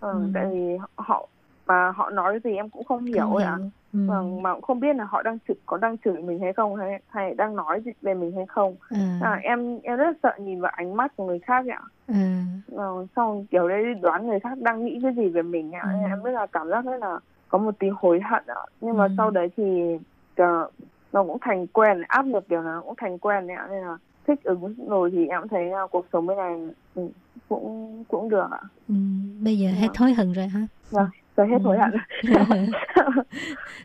[0.00, 0.30] ừ, Ừ.
[0.34, 1.28] tại vì họ
[1.66, 3.58] mà họ nói gì em cũng không hiểu ạ.
[3.92, 3.98] Ừ.
[4.08, 6.76] vâng mà cũng không biết là họ đang chửi có đang chửi mình hay không
[6.76, 9.18] hay hay đang nói gì về mình hay không À.
[9.22, 12.44] à, em em rất sợ nhìn vào ánh mắt của người khác ạ À.
[12.68, 16.08] vâng, xong kiểu đấy đoán người khác đang nghĩ cái gì về mình ạ Ừ.
[16.10, 17.18] em rất là cảm giác rất là
[17.48, 19.10] có một tí hối hận ạ nhưng mà Ừ.
[19.16, 19.96] sau đấy thì
[20.36, 20.70] ờ,
[21.12, 23.96] nó cũng thành quen áp lực kiểu nó cũng thành quen ạ nên là
[24.26, 26.58] thích ứng rồi thì em thấy là cuộc sống bên này
[26.94, 27.08] ừ,
[27.48, 28.94] cũng cũng được ạ Ừ.
[29.40, 29.96] Bây giờ hết Vâng.
[29.98, 30.60] hối hận rồi hả?
[30.90, 31.64] vâng rồi hết Ừ.
[31.64, 31.92] hối hận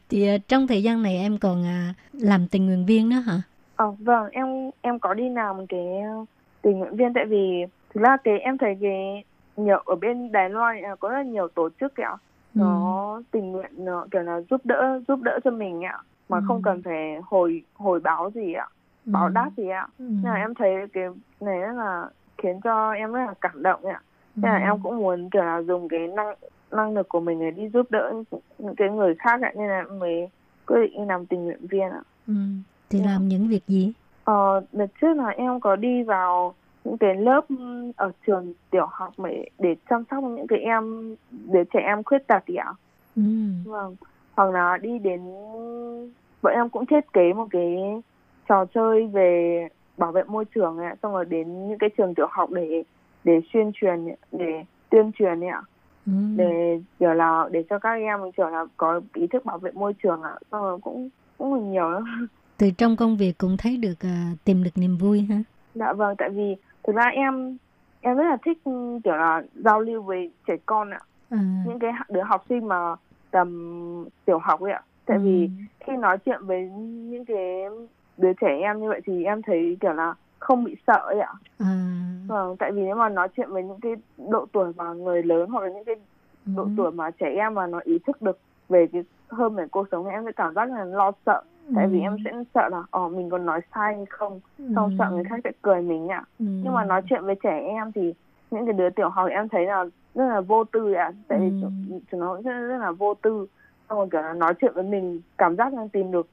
[0.10, 3.42] Thì ờ, trong thời gian này em còn à, làm tình nguyện viên nữa hả?
[3.76, 4.48] Ờ, vâng, em
[4.82, 5.88] em có đi làm cái
[6.22, 6.28] uh,
[6.62, 9.24] tình nguyện viên tại vì thực ra cái em thấy cái
[9.58, 12.04] nhiều ở bên Đài Loan à, có rất nhiều tổ chức kìa
[12.56, 12.60] Ừ.
[12.60, 15.98] nó tình nguyện nó kiểu là giúp đỡ giúp đỡ cho mình ạ
[16.30, 16.44] mà Ừ.
[16.48, 18.68] không cần phải hồi hồi báo gì ạ
[19.06, 19.32] báo Ừ.
[19.34, 20.06] đáp gì ạ Ừ.
[20.10, 21.04] nên là em thấy cái
[21.42, 24.02] này rất là khiến cho em rất là cảm động ạ
[24.36, 24.62] nên là Ừ.
[24.64, 26.36] em cũng muốn kiểu là dùng cái năng
[26.72, 28.14] năng lực của mình để đi giúp đỡ
[28.58, 30.30] những cái người khác ạ nên là em mới
[30.68, 32.34] quyết định làm tình nguyện viên ạ Ừ.
[32.90, 33.06] Thì Dạ.
[33.06, 33.94] làm những việc gì?
[34.24, 37.42] Ờ, đợt trước là em có đi vào những cái lớp
[37.96, 42.28] ở trường tiểu học để để chăm sóc những cái em để trẻ em khuyết
[42.28, 42.74] tật thì ạ.
[43.16, 43.22] Ừ.
[43.66, 43.96] Vâng.
[44.36, 45.22] Hoặc là đi đến
[46.42, 47.78] bọn em cũng thiết kế một cái
[48.52, 52.28] trò chơi về bảo vệ môi trường ạ, xong rồi đến những cái trường tiểu
[52.32, 52.84] học để
[53.24, 55.62] để tuyên truyền để tuyên truyền ấy ạ,
[56.08, 56.12] Ừ.
[56.36, 59.94] để kiểu là để cho các em kiểu là có ý thức bảo vệ môi
[60.04, 60.36] trường ạ.
[60.52, 62.28] Xong rồi cũng cũng nhiều lắm.
[62.58, 65.36] Từ trong công việc cũng thấy được à, tìm được niềm vui ha.
[65.76, 67.58] Dạ vâng, tại vì thực ra em
[68.02, 71.00] em rất là thích ừ, kiểu là giao lưu với trẻ con ạ.
[71.30, 71.64] À.
[71.68, 72.96] Những cái đứa học sinh mà
[73.32, 73.50] tầm
[74.26, 74.82] tiểu học ấy ạ.
[75.06, 75.50] Tại vì Ừ.
[75.80, 76.70] khi nói chuyện với
[77.10, 77.66] những cái
[78.22, 81.34] đứa trẻ em như vậy thì em thấy kiểu là không bị sợ ấy ạ.
[81.60, 81.66] À.
[82.28, 83.94] Vâng, tại vì nếu mà nói chuyện với những cái
[84.30, 85.96] độ tuổi mà người lớn hoặc là những cái
[86.56, 86.70] độ Ừ.
[86.78, 90.06] tuổi mà trẻ em mà nó ý thức được về cái hơn về cuộc sống
[90.06, 91.42] thì em sẽ cảm giác là lo sợ.
[91.76, 92.02] Tại vì Ừ.
[92.04, 94.40] em sẽ sợ là ờ mình còn nói sai hay không,
[94.76, 94.96] xong Ừ.
[95.00, 96.24] sợ người khác sẽ cười mình ạ.
[96.40, 96.46] Ừ.
[96.64, 98.14] nhưng mà nói chuyện với trẻ em thì
[98.52, 101.62] những cái đứa tiểu học em thấy là rất là vô tư ạ tại vì
[101.62, 102.00] Ừ.
[102.12, 103.48] chúng nó rất, rất là vô tư
[103.90, 106.28] xong rồi kiểu là nói chuyện với mình cảm giác đang tìm được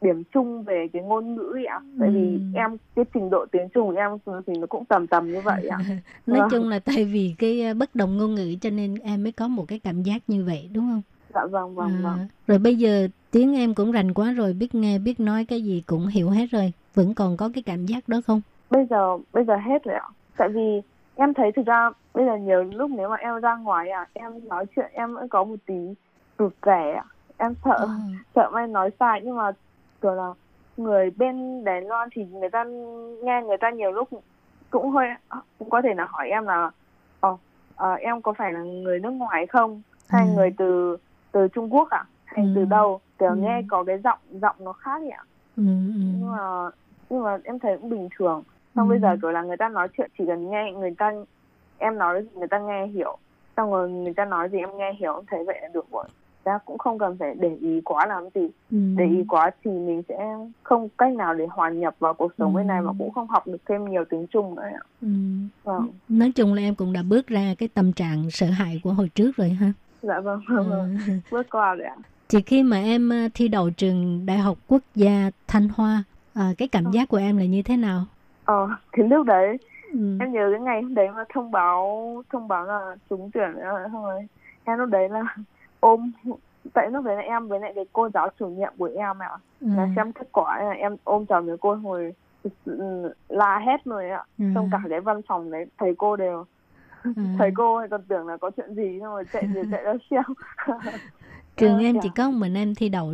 [0.00, 2.38] điểm chung về cái ngôn ngữ ấy ạ tại vì Ừ.
[2.54, 4.10] em cái trình độ tiếng Trung của em
[4.46, 5.78] thì nó cũng tầm tầm như vậy ạ
[6.26, 6.50] Nói Vâng.
[6.50, 9.48] chung là tại vì cái à, bất đồng ngôn ngữ cho nên em mới có
[9.48, 11.02] một cái cảm giác như vậy đúng không?
[11.34, 14.74] dạ vâng vâng À, vâng Rồi bây giờ tiếng em cũng rành quá rồi, biết
[14.74, 16.72] nghe, biết nói cái gì cũng hiểu hết rồi.
[16.94, 18.40] Vẫn còn có cái cảm giác đó không?
[18.70, 20.80] bây giờ bây giờ hết rồi ạ tại vì
[21.14, 24.48] em thấy thực ra bây giờ nhiều lúc nếu mà em ra ngoài ạ em
[24.48, 25.74] nói chuyện em vẫn có một tí
[26.38, 27.04] rụt rè ạ
[27.36, 27.94] em sợ À.
[28.34, 29.52] sợ mai nói sai nhưng mà
[30.00, 30.28] kiểu là
[30.76, 32.64] người bên Đài Loan thì người ta
[33.22, 34.08] nghe người ta nhiều lúc
[34.70, 35.08] cũng hơi
[35.58, 36.70] cũng có thể là hỏi em là
[37.20, 37.36] ờ
[37.76, 40.30] ờ, em có phải là người nước ngoài không hay Ừ.
[40.32, 40.96] người từ
[41.32, 42.52] từ Trung Quốc à hay Ừ.
[42.54, 43.36] từ đâu kiểu Ừ.
[43.36, 45.24] nghe có cái giọng giọng nó khác vậy ạ
[45.56, 45.92] Ừ, ừ.
[46.20, 46.70] nhưng mà
[47.10, 48.42] nhưng mà em thấy cũng bình thường
[48.76, 48.90] xong Ừ.
[48.90, 51.12] bây giờ kiểu là người ta nói chuyện chỉ cần nghe người ta
[51.78, 53.16] em nói gì người ta nghe hiểu
[53.56, 56.04] xong rồi người ta nói gì em nghe hiểu em thấy vậy là được rồi
[56.44, 58.78] ta cũng không cần phải để ý quá làm gì Ừ.
[58.96, 60.18] để ý quá thì mình sẽ
[60.62, 62.56] không cách nào để hòa nhập vào cuộc sống Ừ.
[62.56, 64.80] bên này mà cũng không học được thêm nhiều tiếng Trung nữa ạ.
[65.02, 65.08] Ừ.
[65.64, 68.92] Vâng, Nói chung là em cũng đã bước ra cái tâm trạng sợ hãi của
[68.92, 69.72] hồi trước rồi ha.
[70.02, 70.98] dạ vâng, vâng, vâng.
[71.08, 71.12] Ừ.
[71.30, 71.96] bước qua rồi ạ.
[72.28, 76.52] Thì khi mà em ờ, thi đậu trường Đại học Quốc gia Thanh Hoa, à,
[76.58, 78.04] cái cảm giác của em là như thế nào?
[78.44, 79.56] Ờ, cái lúc đấy
[79.92, 80.16] Ừ.
[80.20, 83.80] em nhớ cái ngày hôm đấy mà thông báo thông báo là trúng tuyển rồi
[83.92, 84.20] xong rồi
[84.64, 85.22] em lúc đấy là
[85.80, 86.12] ôm
[86.74, 89.30] tại lúc đấy là em với lại cái cô giáo chủ nhiệm của em ạ
[89.60, 89.88] là Ừ.
[89.96, 92.14] xem kết quả là em ôm chầm với cô hồi
[92.66, 92.80] sự
[93.28, 94.44] la hết rồi ạ Ừ.
[94.54, 96.44] trong cả cái văn phòng đấy thầy cô đều
[97.04, 97.10] Ừ.
[97.38, 99.92] thầy cô hay còn tưởng là có chuyện gì xong rồi chạy về chạy ra
[100.10, 100.22] siêu
[101.56, 102.00] trường Ờ, em dạ.
[102.02, 103.12] chỉ có một mình em thi đậu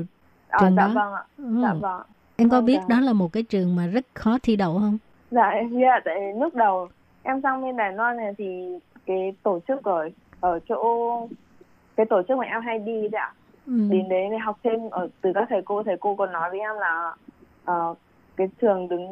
[0.49, 0.93] à, trường dạ đó.
[0.95, 1.45] vâng ạ Ừ.
[1.63, 2.03] dạ vâng
[2.37, 2.95] em có Vâng, biết dạ.
[2.97, 4.99] đó là một cái trường mà rất khó thi đậu không
[5.31, 6.89] dạ em biết ạ tại lúc đầu
[7.23, 10.09] em sang bên Đài Loan này thì cái tổ chức ở
[10.41, 10.79] ở chỗ
[11.97, 13.33] cái tổ chức mà em hay đi đấy ạ
[13.67, 13.73] ừ.
[13.91, 16.61] đến đấy để học thêm ở từ các thầy cô thầy cô còn nói với
[16.61, 17.15] em là
[17.65, 17.95] ờ,
[18.37, 19.07] cái trường đứng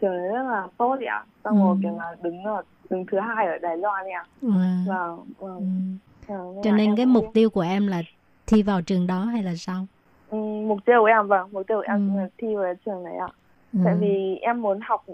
[0.00, 1.98] trường đấy rất là tốt đấy ạ xong rồi Ừ.
[1.98, 4.84] là đứng ở đứng thứ hai ở Đài Loan đấy ạ Wow.
[4.86, 5.46] vâng Ừ.
[5.46, 5.98] vâng
[6.28, 8.02] Vâng, nên cho nên cái mục tiêu của em là
[8.46, 9.86] thi vào trường đó hay là sao
[10.30, 12.20] Ừ, mục tiêu của em vâng mục tiêu của em Ừ.
[12.20, 13.28] là thi vào trường này ạ
[13.72, 13.78] ừ.
[13.84, 15.04] tại vì em muốn học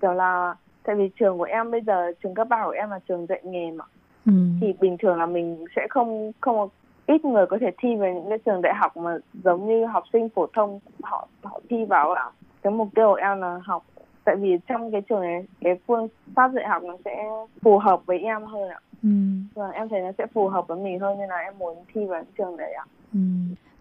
[0.00, 2.98] kiểu là tại vì trường của em bây giờ trường cấp ba của em là
[3.08, 3.84] trường dạy nghề mà
[4.26, 4.32] ừ.
[4.60, 6.68] thì bình thường là mình sẽ không không
[7.06, 10.04] ít người có thể thi về những cái trường đại học mà giống như học
[10.12, 12.30] sinh phổ thông họ họ thi vào ạ
[12.62, 13.84] cái mục tiêu của em là học
[14.24, 17.24] tại vì trong cái trường này cái phương pháp dạy học nó sẽ
[17.62, 19.08] phù hợp với em hơn ạ Ừ.
[19.54, 22.04] và em thấy nó sẽ phù hợp với mình hơn nên là em muốn thi
[22.06, 23.18] vào trường đấy ạ Ừ.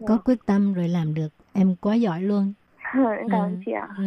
[0.07, 2.53] có quyết tâm rồi làm được em quá giỏi luôn
[2.93, 3.57] em cảm ơn Ừ.
[3.65, 4.03] chị ạ ừ.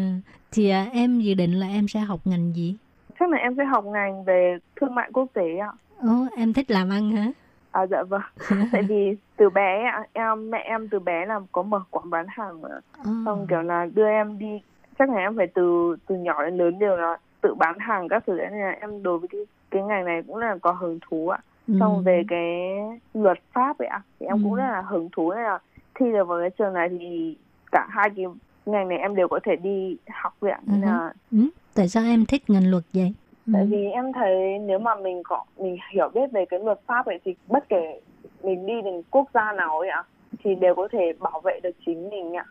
[0.53, 2.77] thì à, em dự định là em sẽ học ngành gì
[3.21, 5.73] chắc là em sẽ học ngành về thương mại quốc tế ạ
[6.03, 7.27] ồ em thích làm ăn hả
[7.71, 8.21] À dạ vâng.
[8.73, 12.63] Tại vì từ bé em mẹ em từ bé là có mở quán bán hàng
[12.63, 12.69] mà.
[12.99, 13.11] Ồ.
[13.25, 14.61] Xong kiểu là đưa em đi
[14.99, 18.23] chắc là em phải từ từ nhỏ đến lớn đều là tự bán hàng các
[18.27, 19.41] thứ đấy nên là em đối với cái
[19.71, 21.39] cái ngành này cũng là có hứng thú ạ.
[21.69, 21.75] Ừ.
[21.81, 22.71] Xong về cái
[23.15, 24.41] luật pháp ấy ạ thì em Ừ.
[24.45, 25.59] cũng rất là hứng thú nên là
[25.95, 27.37] thi được vào cái trường này thì
[27.73, 28.25] cả hai cái
[28.67, 30.61] ngành này em đều có thể đi học vậy ạ.
[30.67, 30.87] Nên Ừ.
[30.87, 31.39] là ừ.
[31.75, 33.13] tại sao em thích ngành luật vậy
[33.53, 33.57] ừ.
[33.57, 37.07] tại vì em thấy nếu mà mình có mình hiểu biết về cái luật pháp
[37.07, 38.01] ấy thì bất kể
[38.43, 40.05] mình đi đến quốc gia nào ấy ạ
[40.45, 42.45] thì đều có thể bảo vệ được chính mình ạ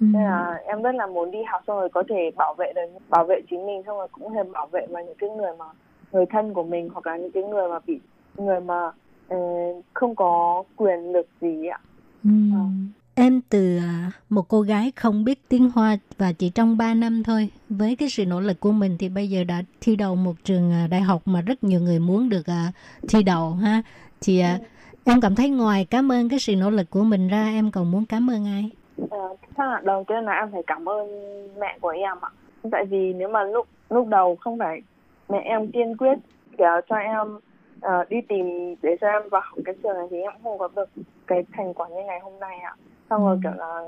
[0.00, 0.06] ừ.
[0.12, 2.82] nên là em rất là muốn đi học xong rồi có thể bảo vệ được
[3.08, 5.52] bảo vệ chính mình xong rồi cũng có thể bảo vệ vào những cái người
[5.58, 5.64] mà
[6.12, 8.00] người thân của mình hoặc là những cái người mà bị
[8.36, 8.90] người mà
[9.28, 9.38] ờ,
[9.94, 11.78] không có quyền lực gì ạ
[12.24, 12.30] Ừ.
[13.22, 17.22] Em từ à, một cô gái không biết tiếng Hoa và chỉ trong 3 năm
[17.22, 20.32] thôi, với cái sự nỗ lực của mình thì bây giờ đã thi đậu một
[20.44, 22.72] trường à, đại học mà rất nhiều người muốn được à,
[23.08, 23.82] thi đậu ha.
[24.20, 24.42] Thì
[25.04, 27.90] em cảm thấy ngoài cảm ơn cái sự nỗ lực của mình ra, em còn
[27.90, 28.70] muốn cảm ơn ai?
[29.10, 31.08] Ờ, đầu tiên là em phải cảm ơn
[31.58, 32.30] mẹ của em ạ
[32.70, 34.82] tại vì nếu mà lúc lúc đầu không phải
[35.28, 36.18] mẹ em kiên quyết
[36.58, 37.36] để cho em
[37.76, 40.68] uh, đi tìm để cho em vào học cái trường này thì em không có
[40.76, 40.88] được
[41.26, 42.74] cái thành quả như ngày hôm nay ạ
[43.10, 43.40] xong rồi Ừ.
[43.42, 43.82] kiểu là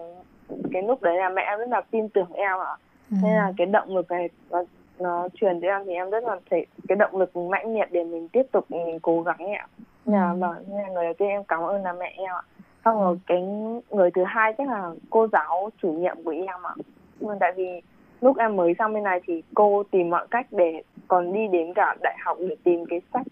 [0.73, 2.77] cái lúc đấy là mẹ em rất là tin tưởng em ạ
[3.13, 4.63] À, nên là cái động lực này nó,
[4.99, 8.05] nó truyền cho em thì em rất là thấy cái động lực mạnh liệt để
[8.05, 9.67] mình tiếp tục mình cố gắng ạ
[10.07, 10.37] nên là Ừ.
[10.39, 10.65] vâng
[10.95, 12.43] người đầu tiên em cảm ơn là mẹ em ạ
[12.85, 13.43] xong rồi cái
[13.91, 16.75] người thứ hai chắc là cô giáo chủ nhiệm của em ạ
[17.21, 17.81] nhưng tại vì
[18.21, 21.75] lúc em mới sang bên này thì cô tìm mọi cách để còn đi đến
[21.75, 23.27] cả đại học để tìm cái sách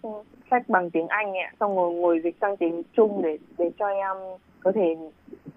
[0.51, 1.51] sách bằng tiếng Anh ấy, ạ.
[1.59, 4.17] xong rồi ngồi dịch sang tiếng Trung để để cho em
[4.63, 4.95] có thể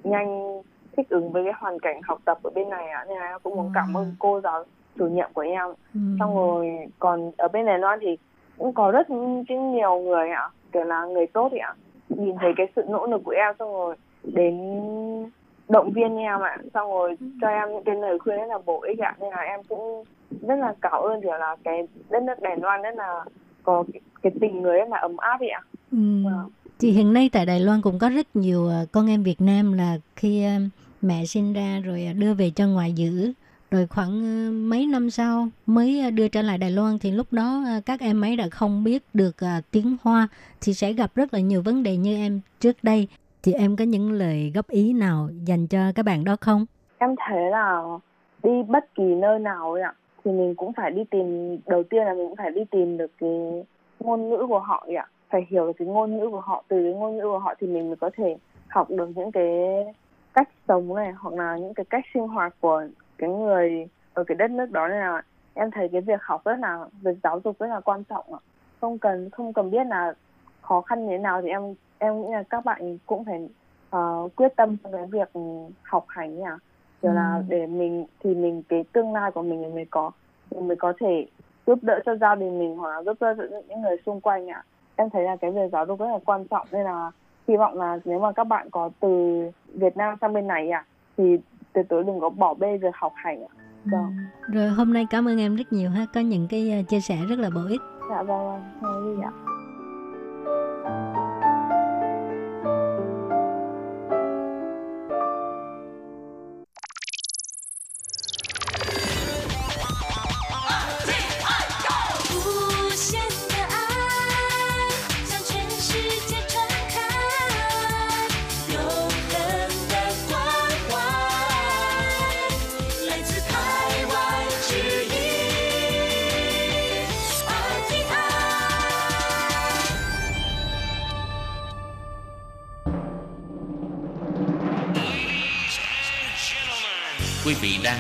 [0.05, 0.61] nhanh
[0.97, 3.39] thích ứng với cái hoàn cảnh học tập ở bên này ạ nên là em
[3.43, 4.65] cũng muốn cảm ơn cô giáo
[4.99, 5.67] chủ nhiệm của em.
[5.95, 6.01] Ừ.
[6.19, 8.19] xong rồi còn ở bên Đài Loan thì
[8.59, 9.07] cũng có rất
[9.49, 11.75] cái nhiều người ạ kiểu là người tốt ạ.
[12.09, 14.55] Nhìn thấy cái sự nỗ lực của em xong rồi đến
[15.69, 16.59] động viên em ạ.
[16.75, 19.17] Xong rồi cho em những cái lời khuyên rất là bổ ích ạ.
[19.21, 20.05] Nên là em cũng
[20.49, 23.25] rất là cảm ơn kiểu là cái đất nước Đài Loan rất là
[23.63, 25.61] có cái, cái tình người rất là ấm áp ạ.
[25.93, 25.99] Ừ.
[26.25, 26.51] Vâng.
[26.79, 29.73] Thì hiện nay tại Đài Loan cũng có rất nhiều ờ, con em Việt Nam
[29.73, 30.53] là khi ờ,
[31.03, 33.33] mẹ sinh ra rồi ờ, đưa về cho ngoại giữ.
[33.71, 34.21] Rồi khoảng
[34.71, 38.37] mấy năm sau mới đưa trở lại Đài Loan thì lúc đó các em ấy
[38.37, 39.37] đã không biết được
[39.71, 40.29] tiếng Hoa
[40.61, 43.09] thì sẽ gặp rất là nhiều vấn đề như em trước đây.
[43.43, 46.67] Thì em có những lời góp ý nào dành cho các bạn đó không?
[46.99, 47.83] em thấy là
[48.43, 49.95] đi bất kỳ nơi nào ạ,
[50.25, 53.11] thì mình cũng phải đi tìm, đầu tiên là mình cũng phải đi tìm được
[53.21, 53.65] cái
[54.01, 56.93] ngôn ngữ của họ ạ phải hiểu được cái ngôn ngữ của họ từ cái
[56.93, 58.37] ngôn ngữ của họ thì mình mới có thể
[58.69, 59.49] học được những cái
[60.35, 62.83] cách sống này hoặc là những cái cách sinh hoạt của
[63.19, 65.23] cái người ở cái đất nước đó nên là
[65.55, 68.41] em thấy cái việc học rất là việc giáo dục rất là quan trọng ạ.
[68.81, 70.15] Không cần không cần biết là
[70.63, 73.49] khó khăn như thế nào thì em em nghĩ là các bạn cũng phải
[73.91, 75.29] ờ, quyết tâm trong cái việc
[75.83, 76.43] học hành nhỉ
[77.03, 77.43] kiểu là Ừ.
[77.49, 80.11] để mình thì mình cái tương lai của mình mới có
[80.51, 81.27] mình mới có thể
[81.67, 84.51] giúp đỡ cho gia đình mình hoặc là giúp đỡ cho những người xung quanh
[84.51, 84.65] ạ
[84.97, 87.11] em thấy là cái việc giáo dục rất là quan trọng nên là
[87.49, 89.43] hy vọng là nếu mà các bạn có từ
[89.75, 90.85] Việt Nam sang bên này ạ
[91.17, 91.39] thì
[91.73, 93.53] tuyệt đối đừng có bỏ bê việc học hành ạ.
[93.85, 94.17] Vâng.
[94.49, 97.17] Rồi hôm nay cảm ơn em rất nhiều ha, có những cái à, chia sẻ
[97.29, 97.81] rất là bổ ích.
[98.11, 99.54] dạ vâng vâng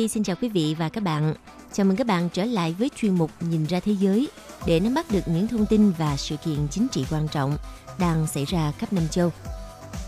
[0.00, 1.34] Vi xin chào quý vị và các bạn.
[1.72, 4.28] Chào mừng các bạn trở lại với chuyên mục Nhìn ra thế giới
[4.66, 7.56] để nắm bắt được những thông tin và sự kiện chính trị quan trọng
[7.98, 9.32] đang xảy ra khắp năm châu.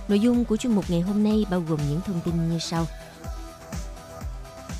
[0.08, 2.86] Nội dung của chuyên mục ngày hôm nay bao gồm những thông tin như sau.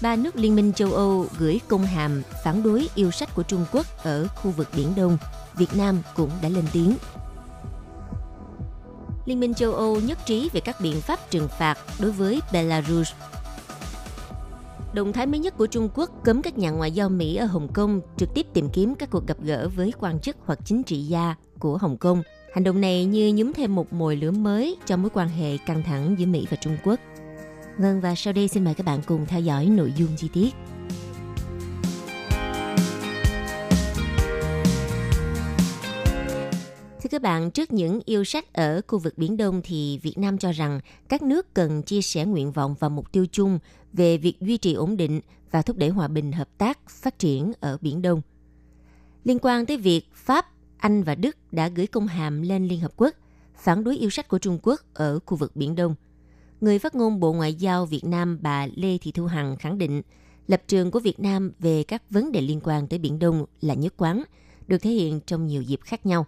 [0.03, 3.65] Ba nước Liên minh châu Âu gửi công hàm phản đối yêu sách của Trung
[3.73, 5.19] Quốc ở khu vực Biển Đông.
[5.55, 6.97] Việt Nam cũng đã lên tiếng.
[9.27, 13.13] Liên minh châu Âu nhất trí về các biện pháp trừng phạt đối với Belarus
[14.95, 17.73] Động thái mới nhất của Trung Quốc cấm các nhà ngoại giao Mỹ ở Hồng
[17.73, 21.03] Kông trực tiếp tìm kiếm các cuộc gặp gỡ với quan chức hoặc chính trị
[21.03, 22.23] gia của Hồng Kông.
[22.55, 25.83] Hành động này như nhúm thêm một mồi lửa mới cho mối quan hệ căng
[25.83, 27.01] thẳng giữa Mỹ và Trung Quốc.
[27.79, 30.55] Vâng và sau đây xin mời các bạn cùng theo dõi nội dung chi tiết.
[37.03, 40.39] Thưa các bạn, trước những yêu sách ở khu vực Biển Đông thì Việt Nam
[40.39, 43.59] cho rằng các nước cần chia sẻ nguyện vọng và mục tiêu chung
[43.93, 45.21] về việc duy trì ổn định
[45.51, 48.23] và thúc đẩy hòa bình hợp tác phát triển ở Biển Đông.
[49.25, 52.93] Liên quan tới việc Pháp, Anh và Đức đã gửi công hàm lên Liên Hợp
[52.97, 53.15] Quốc
[53.57, 55.95] phản đối yêu sách của Trung Quốc ở khu vực Biển Đông.
[56.61, 60.03] Người phát ngôn Bộ Ngoại giao Việt Nam bà Lê Thị Thu Hằng khẳng định
[60.47, 63.75] lập trường của Việt Nam về các vấn đề liên quan tới Biển Đông là
[63.75, 64.23] nhất quán,
[64.67, 66.27] được thể hiện trong nhiều dịp khác nhau.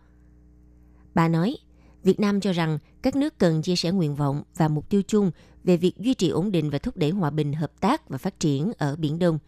[1.14, 1.56] Bà nói,
[2.02, 5.30] Việt Nam cho rằng các nước cần chia sẻ nguyện vọng và mục tiêu chung
[5.64, 8.40] về việc duy trì ổn định và thúc đẩy hòa bình, hợp tác và phát
[8.40, 9.38] triển ở Biển Đông.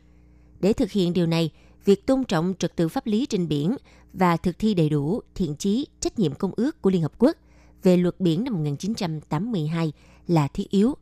[0.60, 1.50] Để thực hiện điều này,
[1.84, 3.76] việc tôn trọng trật tự pháp lý trên biển
[4.12, 7.36] và thực thi đầy đủ thiện chí trách nhiệm công ước của Liên Hợp Quốc
[7.82, 9.92] về luật biển năm 1982
[10.26, 10.94] là thiết yếu.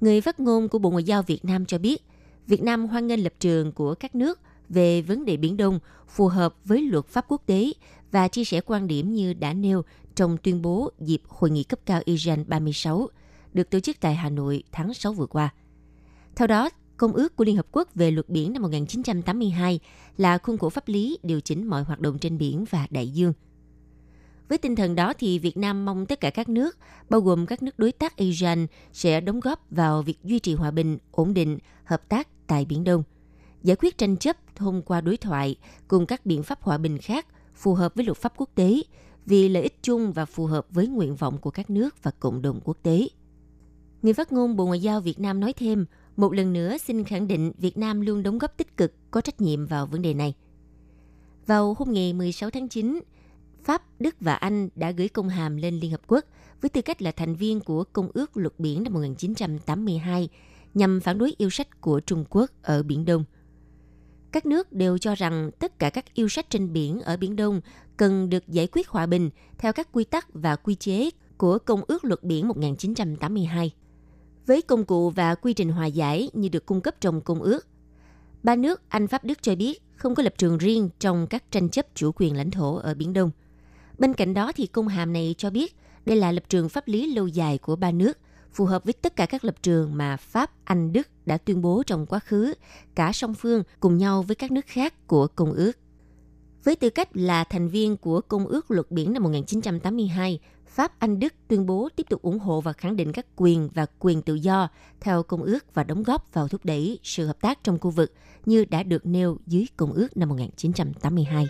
[0.00, 2.02] Người phát ngôn của Bộ Ngoại giao Việt Nam cho biết,
[2.46, 5.78] Việt Nam hoan nghênh lập trường của các nước về vấn đề Biển Đông
[6.08, 7.72] phù hợp với luật pháp quốc tế
[8.10, 9.82] và chia sẻ quan điểm như đã nêu
[10.14, 13.08] trong tuyên bố dịp Hội nghị cấp cao Iran 36
[13.52, 15.54] được tổ chức tại Hà Nội tháng 6 vừa qua.
[16.36, 19.80] Theo đó, Công ước của Liên Hợp Quốc về luật biển năm 1982
[20.16, 23.32] là khuôn khổ pháp lý điều chỉnh mọi hoạt động trên biển và đại dương.
[24.48, 26.78] Với tinh thần đó thì Việt Nam mong tất cả các nước,
[27.10, 30.70] bao gồm các nước đối tác Iran, sẽ đóng góp vào việc duy trì hòa
[30.70, 33.02] bình, ổn định, hợp tác tại Biển Đông,
[33.62, 35.56] giải quyết tranh chấp thông qua đối thoại
[35.88, 38.82] cùng các biện pháp hòa bình khác phù hợp với luật pháp quốc tế
[39.26, 42.42] vì lợi ích chung và phù hợp với nguyện vọng của các nước và cộng
[42.42, 43.08] đồng quốc tế.
[44.02, 45.86] Người phát ngôn Bộ Ngoại giao Việt Nam nói thêm,
[46.16, 49.40] một lần nữa xin khẳng định Việt Nam luôn đóng góp tích cực, có trách
[49.40, 50.34] nhiệm vào vấn đề này.
[51.46, 53.00] Vào hôm ngày 16 tháng 9,
[53.64, 56.24] Pháp, Đức và Anh đã gửi công hàm lên Liên Hợp Quốc
[56.60, 60.28] với tư cách là thành viên của Công ước Luật Biển năm 1982
[60.74, 63.24] nhằm phản đối yêu sách của Trung Quốc ở Biển Đông.
[64.32, 67.60] Các nước đều cho rằng tất cả các yêu sách trên biển ở Biển Đông
[67.96, 71.80] cần được giải quyết hòa bình theo các quy tắc và quy chế của Công
[71.88, 73.74] ước Luật Biển 1982
[74.48, 77.66] với công cụ và quy trình hòa giải như được cung cấp trong công ước.
[78.42, 81.68] Ba nước Anh, Pháp, Đức cho biết không có lập trường riêng trong các tranh
[81.68, 83.30] chấp chủ quyền lãnh thổ ở Biển Đông.
[83.98, 85.76] Bên cạnh đó thì công hàm này cho biết
[86.06, 88.18] đây là lập trường pháp lý lâu dài của ba nước,
[88.52, 91.82] phù hợp với tất cả các lập trường mà Pháp, Anh, Đức đã tuyên bố
[91.86, 92.54] trong quá khứ,
[92.94, 95.72] cả song phương cùng nhau với các nước khác của Công ước.
[96.64, 101.18] Với tư cách là thành viên của Công ước Luật Biển năm 1982, Pháp, Anh,
[101.18, 104.34] Đức tuyên bố tiếp tục ủng hộ và khẳng định các quyền và quyền tự
[104.34, 104.68] do
[105.00, 108.12] theo Công ước và đóng góp vào thúc đẩy sự hợp tác trong khu vực
[108.46, 111.46] như đã được nêu dưới Công ước năm 1982.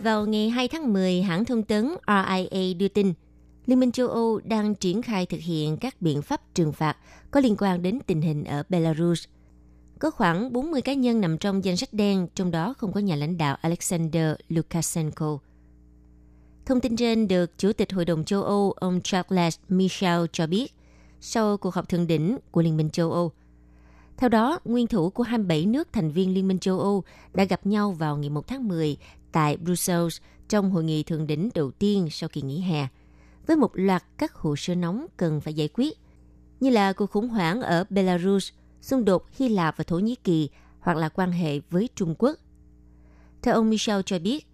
[0.00, 3.12] Vào ngày 2 tháng 10, hãng thông tấn RIA đưa tin
[3.66, 6.96] Liên minh châu Âu đang triển khai thực hiện các biện pháp trừng phạt
[7.30, 9.24] có liên quan đến tình hình ở Belarus.
[9.98, 13.16] Có khoảng 40 cá nhân nằm trong danh sách đen, trong đó không có nhà
[13.16, 15.38] lãnh đạo Alexander Lukashenko.
[16.66, 20.72] Thông tin trên được Chủ tịch Hội đồng châu Âu ông Charles Michel cho biết
[21.20, 23.32] sau cuộc họp thượng đỉnh của Liên minh châu Âu.
[24.16, 27.04] Theo đó, nguyên thủ của 27 nước thành viên Liên minh châu Âu
[27.34, 28.96] đã gặp nhau vào ngày 1 tháng 10
[29.32, 32.88] tại Brussels trong hội nghị thượng đỉnh đầu tiên sau kỳ nghỉ hè,
[33.46, 35.98] với một loạt các hồ sơ nóng cần phải giải quyết.
[36.60, 40.48] như là cuộc khủng hoảng ở Belarus, xung đột Hy Lạp và Thổ Nhĩ Kỳ
[40.80, 42.38] hoặc là quan hệ với Trung Quốc.
[43.42, 44.46] Theo ông Michel cho biết,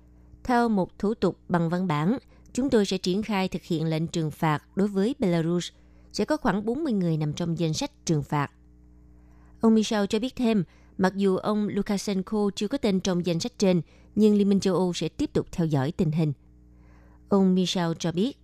[0.44, 2.18] theo một thủ tục bằng văn bản,
[2.52, 5.70] chúng tôi sẽ triển khai thực hiện lệnh trừng phạt đối với Belarus.
[6.12, 8.52] Sẽ có khoảng 40 người nằm trong danh sách trừng phạt.
[9.60, 10.64] Ông Michel cho biết thêm,
[10.98, 13.82] mặc dù ông Lukashenko chưa có tên trong danh sách trên,
[14.14, 16.32] nhưng Liên minh châu Âu sẽ tiếp tục theo dõi tình hình.
[17.28, 18.41] Ông Michel cho biết,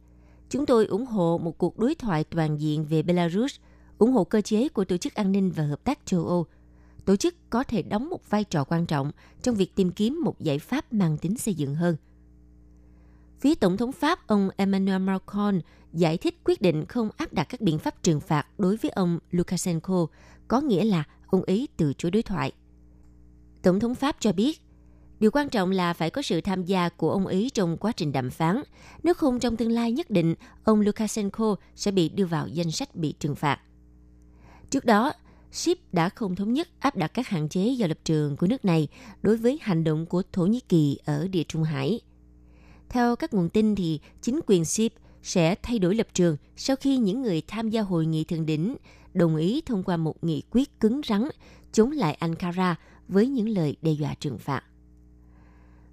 [0.50, 3.56] chúng tôi ủng hộ một cuộc đối thoại toàn diện về Belarus,
[3.98, 6.46] ủng hộ cơ chế của Tổ chức An ninh và Hợp tác châu Âu.
[7.04, 9.10] Tổ chức có thể đóng một vai trò quan trọng
[9.42, 11.96] trong việc tìm kiếm một giải pháp mang tính xây dựng hơn.
[13.40, 15.60] Phía Tổng thống Pháp ông Emmanuel Macron
[15.92, 19.18] giải thích quyết định không áp đặt các biện pháp trừng phạt đối với ông
[19.30, 20.06] Lukashenko
[20.48, 22.52] có nghĩa là ông ấy từ chối đối thoại.
[23.62, 24.60] Tổng thống Pháp cho biết,
[25.20, 28.12] điều quan trọng là phải có sự tham gia của ông ấy trong quá trình
[28.12, 28.62] đàm phán.
[29.02, 32.96] Nếu không trong tương lai nhất định, ông Lukashenko sẽ bị đưa vào danh sách
[32.96, 33.60] bị trừng phạt.
[34.70, 35.12] Trước đó,
[35.52, 38.64] Ship đã không thống nhất áp đặt các hạn chế do lập trường của nước
[38.64, 38.88] này
[39.22, 42.00] đối với hành động của Thổ Nhĩ Kỳ ở địa Trung Hải.
[42.88, 44.92] Theo các nguồn tin thì chính quyền Ship
[45.22, 48.76] sẽ thay đổi lập trường sau khi những người tham gia hội nghị thượng đỉnh
[49.14, 51.28] đồng ý thông qua một nghị quyết cứng rắn
[51.72, 52.76] chống lại Ankara
[53.08, 54.62] với những lời đe dọa trừng phạt.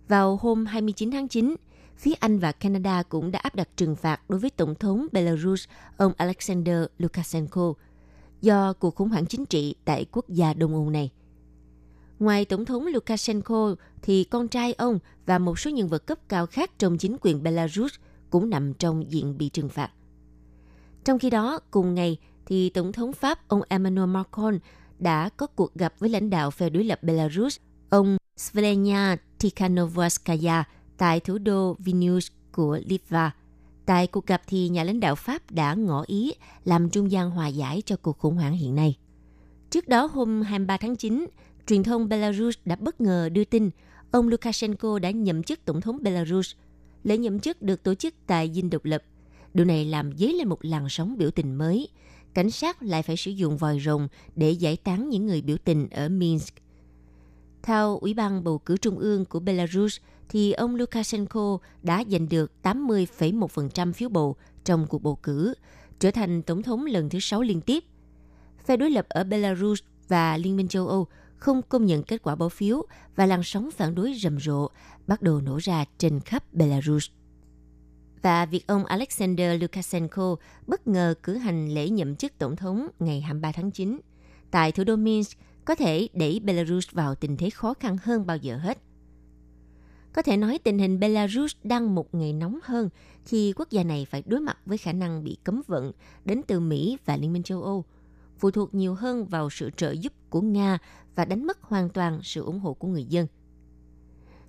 [0.08, 1.56] Vào hôm 29 tháng 9,
[1.98, 5.68] phía Anh và Canada cũng đã áp đặt trừng phạt đối với Tổng thống Belarus
[5.98, 7.74] ông Alexander Lukashenko
[8.42, 11.12] do cuộc khủng hoảng chính trị tại quốc gia Đông Âu này.
[12.20, 16.46] Ngoài Tổng thống Lukashenko thì con trai ông và một số nhân vật cấp cao
[16.46, 17.94] khác trong chính quyền Belarus
[18.30, 19.92] cũng nằm trong diện bị trừng phạt.
[21.04, 24.60] Trong khi đó, cùng ngày, thì Tổng thống Pháp ông Emmanuel Macron
[25.00, 27.58] đã có cuộc gặp với lãnh đạo phe đối lập Belarus,
[27.90, 30.64] ông Svelenia Tikhanovskaya
[30.98, 33.32] tại thủ đô Vilnius của Litva.
[33.86, 36.34] Tại cuộc gặp thì nhà lãnh đạo Pháp đã ngỏ ý
[36.64, 38.98] làm trung gian hòa giải cho cuộc khủng hoảng hiện nay.
[39.70, 41.26] Trước đó hôm 23 tháng 9,
[41.68, 43.70] truyền thông Belarus đã bất ngờ đưa tin
[44.12, 46.52] ông Lukashenko đã nhậm chức tổng thống Belarus.
[47.04, 49.04] Lễ nhậm chức được tổ chức tại Dinh Độc lập.
[49.54, 51.88] Điều này làm dấy lên một làn sóng biểu tình mới.
[52.34, 55.90] Cảnh sát lại phải sử dụng vòi rồng để giải tán những người biểu tình
[55.90, 56.54] ở Minsk.
[57.66, 59.98] Theo Ủy ban bầu cử trung ương của Belarus,
[60.30, 65.54] thì ông Lukashenko đã giành được 80,1% phiếu bầu trong cuộc bầu cử,
[66.00, 67.84] trở thành tổng thống lần thứ sáu liên tiếp.
[68.66, 72.36] Phe đối lập ở Belarus và Liên minh châu Âu không công nhận kết quả
[72.36, 72.86] bỏ phiếu
[73.16, 74.70] và làn sóng phản đối rầm rộ
[75.08, 77.10] bắt đầu nổ ra trên khắp Belarus.
[78.22, 80.36] Và việc ông Alexander Lukashenko
[80.68, 84.00] bất ngờ cử hành lễ nhậm chức tổng thống ngày 23 tháng 9
[84.52, 88.38] tại thủ đô Minsk có thể đẩy Belarus vào tình thế khó khăn hơn bao
[88.38, 88.78] giờ hết.
[90.14, 92.90] Có thể nói tình hình Belarus đang một ngày nóng hơn
[93.26, 95.92] khi quốc gia này phải đối mặt với khả năng bị cấm vận
[96.26, 97.86] đến từ Mỹ và Liên minh châu Âu,
[98.38, 100.78] phụ thuộc nhiều hơn vào sự trợ giúp của Nga
[101.16, 103.28] và đánh mất hoàn toàn sự ủng hộ của người dân.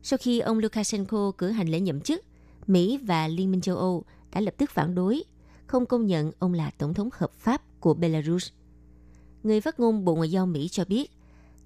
[0.03, 2.25] Sau khi ông Lukashenko cử hành lễ nhậm chức,
[2.67, 5.25] Mỹ và Liên minh châu Âu đã lập tức phản đối,
[5.67, 8.51] không công nhận ông là tổng thống hợp pháp của Belarus.
[9.47, 11.11] Người phát ngôn Bộ Ngoại giao Mỹ cho biết,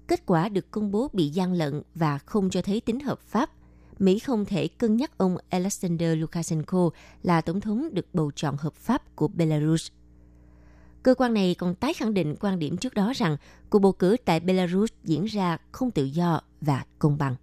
[0.07, 3.49] kết quả được công bố bị gian lận và không cho thấy tính hợp pháp.
[3.99, 6.89] Mỹ không thể cân nhắc ông Alexander Lukashenko
[7.23, 9.91] là tổng thống được bầu chọn hợp pháp của Belarus.
[11.03, 13.37] Cơ quan này còn tái khẳng định quan điểm trước đó rằng
[13.69, 17.35] cuộc bầu cử tại Belarus diễn ra không tự do và công bằng.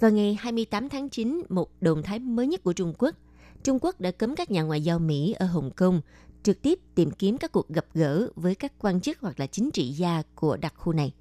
[0.00, 3.14] Vào ngày 28 tháng 9, một động thái mới nhất của Trung Quốc,
[3.62, 6.00] Trung Quốc đã cấm các nhà ngoại giao Mỹ ở Hồng Kông
[6.42, 9.70] trực tiếp tìm kiếm các cuộc gặp gỡ với các quan chức hoặc là chính
[9.70, 11.14] trị gia của đặc khu này.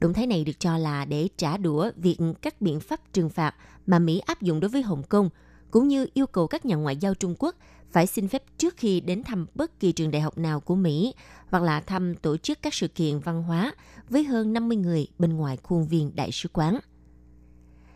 [0.00, 3.54] Động thái này được cho là để trả đũa việc các biện pháp trừng phạt
[3.86, 5.30] mà Mỹ áp dụng đối với Hồng Kông,
[5.70, 7.56] cũng như yêu cầu các nhà ngoại giao Trung Quốc
[7.92, 11.14] phải xin phép trước khi đến thăm bất kỳ trường đại học nào của Mỹ
[11.50, 13.74] hoặc là thăm tổ chức các sự kiện văn hóa
[14.08, 16.78] với hơn 50 người bên ngoài khuôn viên đại sứ quán.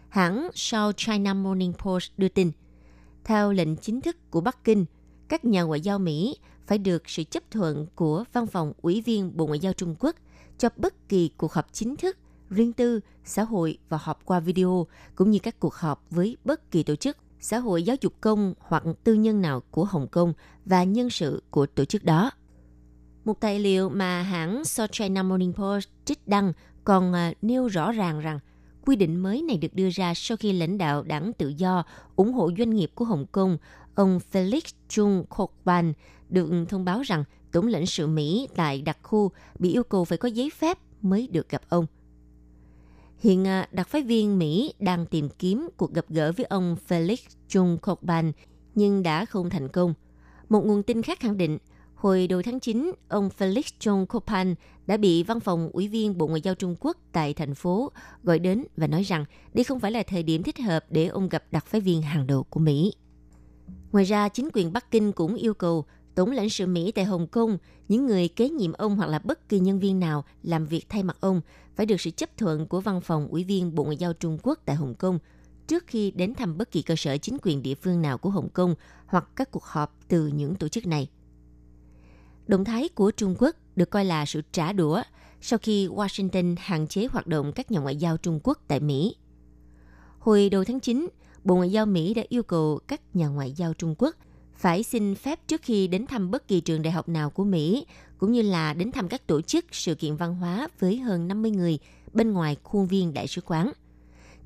[0.09, 2.51] Hãng South China Morning Post đưa tin,
[3.25, 4.85] theo lệnh chính thức của Bắc Kinh,
[5.29, 6.37] các nhà ngoại giao Mỹ
[6.67, 10.17] phải được sự chấp thuận của Văn phòng Ủy viên Bộ Ngoại giao Trung Quốc
[10.59, 12.17] cho bất kỳ cuộc họp chính thức,
[12.51, 16.71] riêng tư, xã hội và họp qua video, cũng như các cuộc họp với bất
[16.71, 20.33] kỳ tổ chức xã hội giáo dục công hoặc tư nhân nào của Hồng Kông
[20.65, 22.31] và nhân sự của tổ chức đó.
[23.25, 26.53] Một tài liệu mà hãng South China Morning Post trích đăng
[26.85, 28.39] còn à, nêu rõ ràng rằng
[28.89, 31.85] quy định mới này được đưa ra sau khi lãnh đạo đảng tự do
[32.17, 33.59] ủng hộ doanh nghiệp của Hồng Kông,
[33.95, 35.93] ông Felix Chung Kokban,
[36.29, 40.19] được thông báo rằng tổng lãnh sự Mỹ tại đặc khu bị yêu cầu phải
[40.19, 41.87] có giấy phép mới được gặp ông.
[43.19, 47.17] Hiện à, đặc phái viên Mỹ đang tìm kiếm cuộc gặp gỡ với ông Felix
[47.49, 48.33] Chung Kokban
[48.75, 49.95] nhưng đã không thành công.
[50.49, 51.59] Một nguồn tin khác khẳng định,
[51.99, 54.55] hồi đầu tháng 9, ông Felix Chung Kokban
[54.87, 57.93] đã bị văn phòng ủy viên Bộ Ngoại giao Trung Quốc tại thành phố
[58.23, 59.25] gọi đến và nói rằng
[59.55, 62.27] đây không phải là thời điểm thích hợp để ông gặp đặc phái viên hàng
[62.27, 62.93] đầu của Mỹ.
[63.93, 65.85] Ngoài ra, chính quyền Bắc Kinh cũng yêu cầu
[66.15, 69.49] Tổng lãnh sự Mỹ tại Hồng Kông, những người kế nhiệm ông hoặc là bất
[69.49, 71.41] kỳ nhân viên nào làm việc thay mặt ông
[71.77, 74.59] phải được sự chấp thuận của văn phòng ủy viên Bộ Ngoại giao Trung Quốc
[74.65, 75.19] tại Hồng Kông
[75.67, 78.49] trước khi đến thăm bất kỳ cơ sở chính quyền địa phương nào của Hồng
[78.49, 78.75] Kông
[79.07, 81.09] hoặc các cuộc họp từ những tổ chức này.
[82.49, 85.03] Động thái của Trung Quốc được coi là sự trả đũa
[85.41, 89.17] sau khi Washington hạn chế hoạt động các nhà ngoại giao Trung Quốc tại Mỹ.
[90.19, 91.09] Hồi đầu tháng 9,
[91.45, 94.17] Bộ Ngoại giao Mỹ đã yêu cầu các nhà ngoại giao Trung Quốc
[94.55, 97.87] phải xin phép trước khi đến thăm bất kỳ trường đại học nào của Mỹ,
[98.19, 101.51] cũng như là đến thăm các tổ chức sự kiện văn hóa với hơn 50
[101.51, 101.79] người
[102.13, 103.73] bên ngoài khuôn viên đại sứ quán.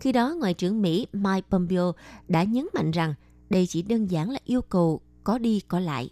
[0.01, 1.93] Khi đó, Ngoại trưởng Mỹ Mike Pompeo
[2.29, 3.15] đã nhấn mạnh rằng
[3.51, 6.11] đây chỉ đơn giản là yêu cầu có đi có lại.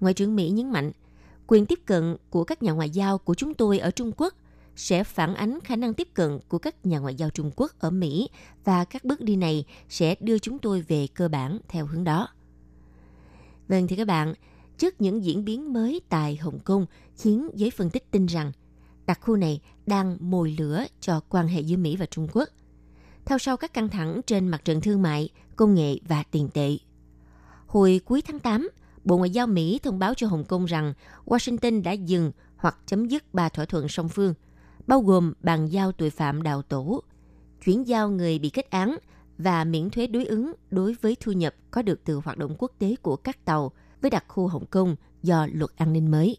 [0.00, 0.92] Ngoại trưởng Mỹ nhấn mạnh,
[1.46, 4.34] quyền tiếp cận của các nhà ngoại giao của chúng tôi ở Trung Quốc
[4.76, 7.90] sẽ phản ánh khả năng tiếp cận của các nhà ngoại giao Trung Quốc ở
[7.90, 8.28] Mỹ
[8.64, 12.28] và các bước đi này sẽ đưa chúng tôi về cơ bản theo hướng đó.
[13.68, 14.34] Vâng thì các bạn,
[14.78, 16.86] trước những diễn biến mới tại Hồng Kông
[17.16, 18.52] khiến giới phân tích tin rằng
[19.06, 22.48] đặc khu này đang mồi lửa cho quan hệ giữa Mỹ và Trung Quốc.
[23.24, 26.76] Theo sau các căng thẳng trên mặt trận thương mại, công nghệ và tiền tệ.
[27.66, 28.68] Hồi cuối tháng 8,
[29.08, 30.92] Bộ Ngoại giao Mỹ thông báo cho Hồng Kông rằng
[31.24, 34.34] Washington đã dừng hoặc chấm dứt ba thỏa thuận song phương,
[34.86, 37.02] bao gồm bàn giao tội phạm đào tổ,
[37.64, 38.96] chuyển giao người bị kết án
[39.38, 42.72] và miễn thuế đối ứng đối với thu nhập có được từ hoạt động quốc
[42.78, 46.36] tế của các tàu với đặc khu Hồng Kông do luật an ninh mới.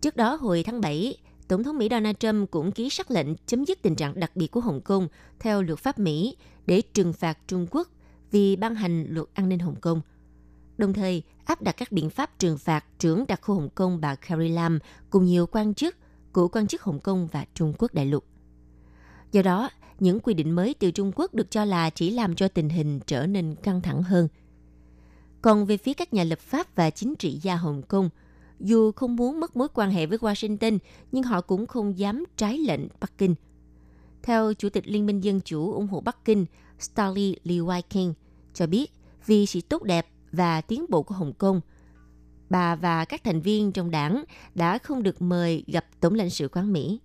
[0.00, 1.16] Trước đó hồi tháng 7,
[1.48, 4.50] Tổng thống Mỹ Donald Trump cũng ký sắc lệnh chấm dứt tình trạng đặc biệt
[4.50, 5.08] của Hồng Kông
[5.38, 7.88] theo luật pháp Mỹ để trừng phạt Trung Quốc
[8.30, 10.00] vì ban hành luật an ninh Hồng Kông.
[10.78, 14.14] Đồng thời áp đặt các biện pháp trừng phạt trưởng đặc khu Hồng Kông bà
[14.14, 14.78] Carrie Lam
[15.10, 15.96] cùng nhiều quan chức
[16.32, 18.24] của quan chức Hồng Kông và Trung Quốc đại lục.
[19.32, 22.48] Do đó, những quy định mới từ Trung Quốc được cho là chỉ làm cho
[22.48, 24.28] tình hình trở nên căng thẳng hơn.
[25.42, 28.10] Còn về phía các nhà lập pháp và chính trị gia Hồng Kông,
[28.60, 30.78] dù không muốn mất mối quan hệ với Washington,
[31.12, 33.34] nhưng họ cũng không dám trái lệnh Bắc Kinh.
[34.22, 36.46] Theo Chủ tịch Liên minh Dân Chủ ủng hộ Bắc Kinh,
[36.78, 38.12] Stanley Lee Wai-king
[38.54, 38.92] cho biết
[39.26, 40.06] vì sự tốt đẹp
[40.36, 41.60] và tiến bộ của Hồng Kông,
[42.50, 44.24] bà và các thành viên trong đảng
[44.54, 47.00] đã không được mời gặp Tổng lãnh sự quán Mỹ.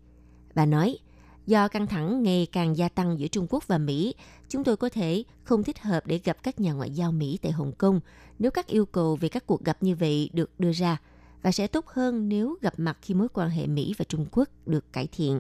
[0.56, 0.98] Bà nói,
[1.46, 4.16] Do căng thẳng ngày càng gia tăng giữa Trung Quốc và Mỹ,
[4.50, 7.52] chúng tôi có thể không thích hợp để gặp các nhà ngoại giao Mỹ tại
[7.52, 8.00] Hồng Kông
[8.40, 10.98] nếu các yêu cầu về các cuộc gặp như vậy được đưa ra
[11.42, 14.50] và sẽ tốt hơn nếu gặp mặt khi mối quan hệ Mỹ và Trung Quốc
[14.66, 15.40] được cải thiện.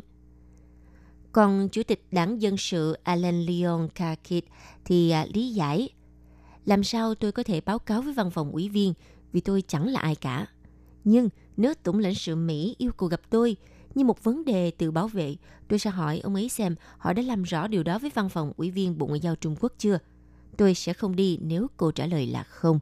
[1.31, 4.45] Còn Chủ tịch Đảng Dân sự Alan Leon Kakit
[4.85, 5.89] thì à, lý giải
[6.65, 8.93] làm sao tôi có thể báo cáo với văn phòng ủy viên
[9.31, 10.47] vì tôi chẳng là ai cả.
[11.03, 13.55] Nhưng nếu Tổng lãnh sự Mỹ yêu cầu gặp tôi
[13.95, 15.35] như một vấn đề tự bảo vệ,
[15.67, 18.53] tôi sẽ hỏi ông ấy xem họ đã làm rõ điều đó với văn phòng
[18.57, 19.99] ủy viên Bộ Ngoại giao Trung Quốc chưa.
[20.57, 22.79] Tôi sẽ không đi nếu cô trả lời là không.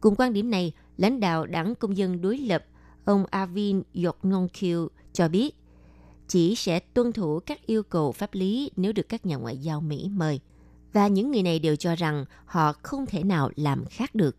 [0.00, 2.64] Cùng quan điểm này, lãnh đạo đảng công dân đối lập
[3.04, 5.54] ông Avin Yoknongkyu cho biết
[6.28, 9.80] chỉ sẽ tuân thủ các yêu cầu pháp lý nếu được các nhà ngoại giao
[9.80, 10.40] Mỹ mời.
[10.92, 14.36] Và những người này đều cho rằng họ không thể nào làm khác được.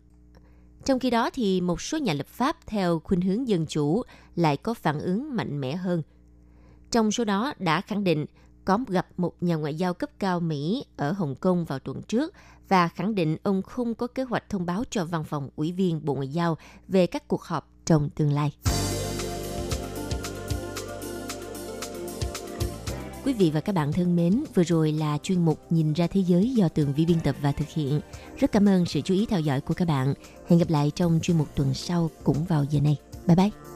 [0.84, 4.02] Trong khi đó thì một số nhà lập pháp theo khuynh hướng dân chủ
[4.36, 6.02] lại có phản ứng mạnh mẽ hơn.
[6.90, 8.26] Trong số đó đã khẳng định
[8.64, 12.34] có gặp một nhà ngoại giao cấp cao Mỹ ở Hồng Kông vào tuần trước
[12.68, 16.04] và khẳng định ông không có kế hoạch thông báo cho văn phòng ủy viên
[16.04, 18.52] Bộ Ngoại giao về các cuộc họp trong tương lai.
[23.24, 26.20] Quý vị và các bạn thân mến, vừa rồi là chuyên mục Nhìn ra thế
[26.20, 28.00] giới do Tường Vi biên tập và thực hiện.
[28.38, 30.14] Rất cảm ơn sự chú ý theo dõi của các bạn.
[30.48, 32.96] Hẹn gặp lại trong chuyên mục tuần sau cũng vào giờ này.
[33.26, 33.69] Bye bye!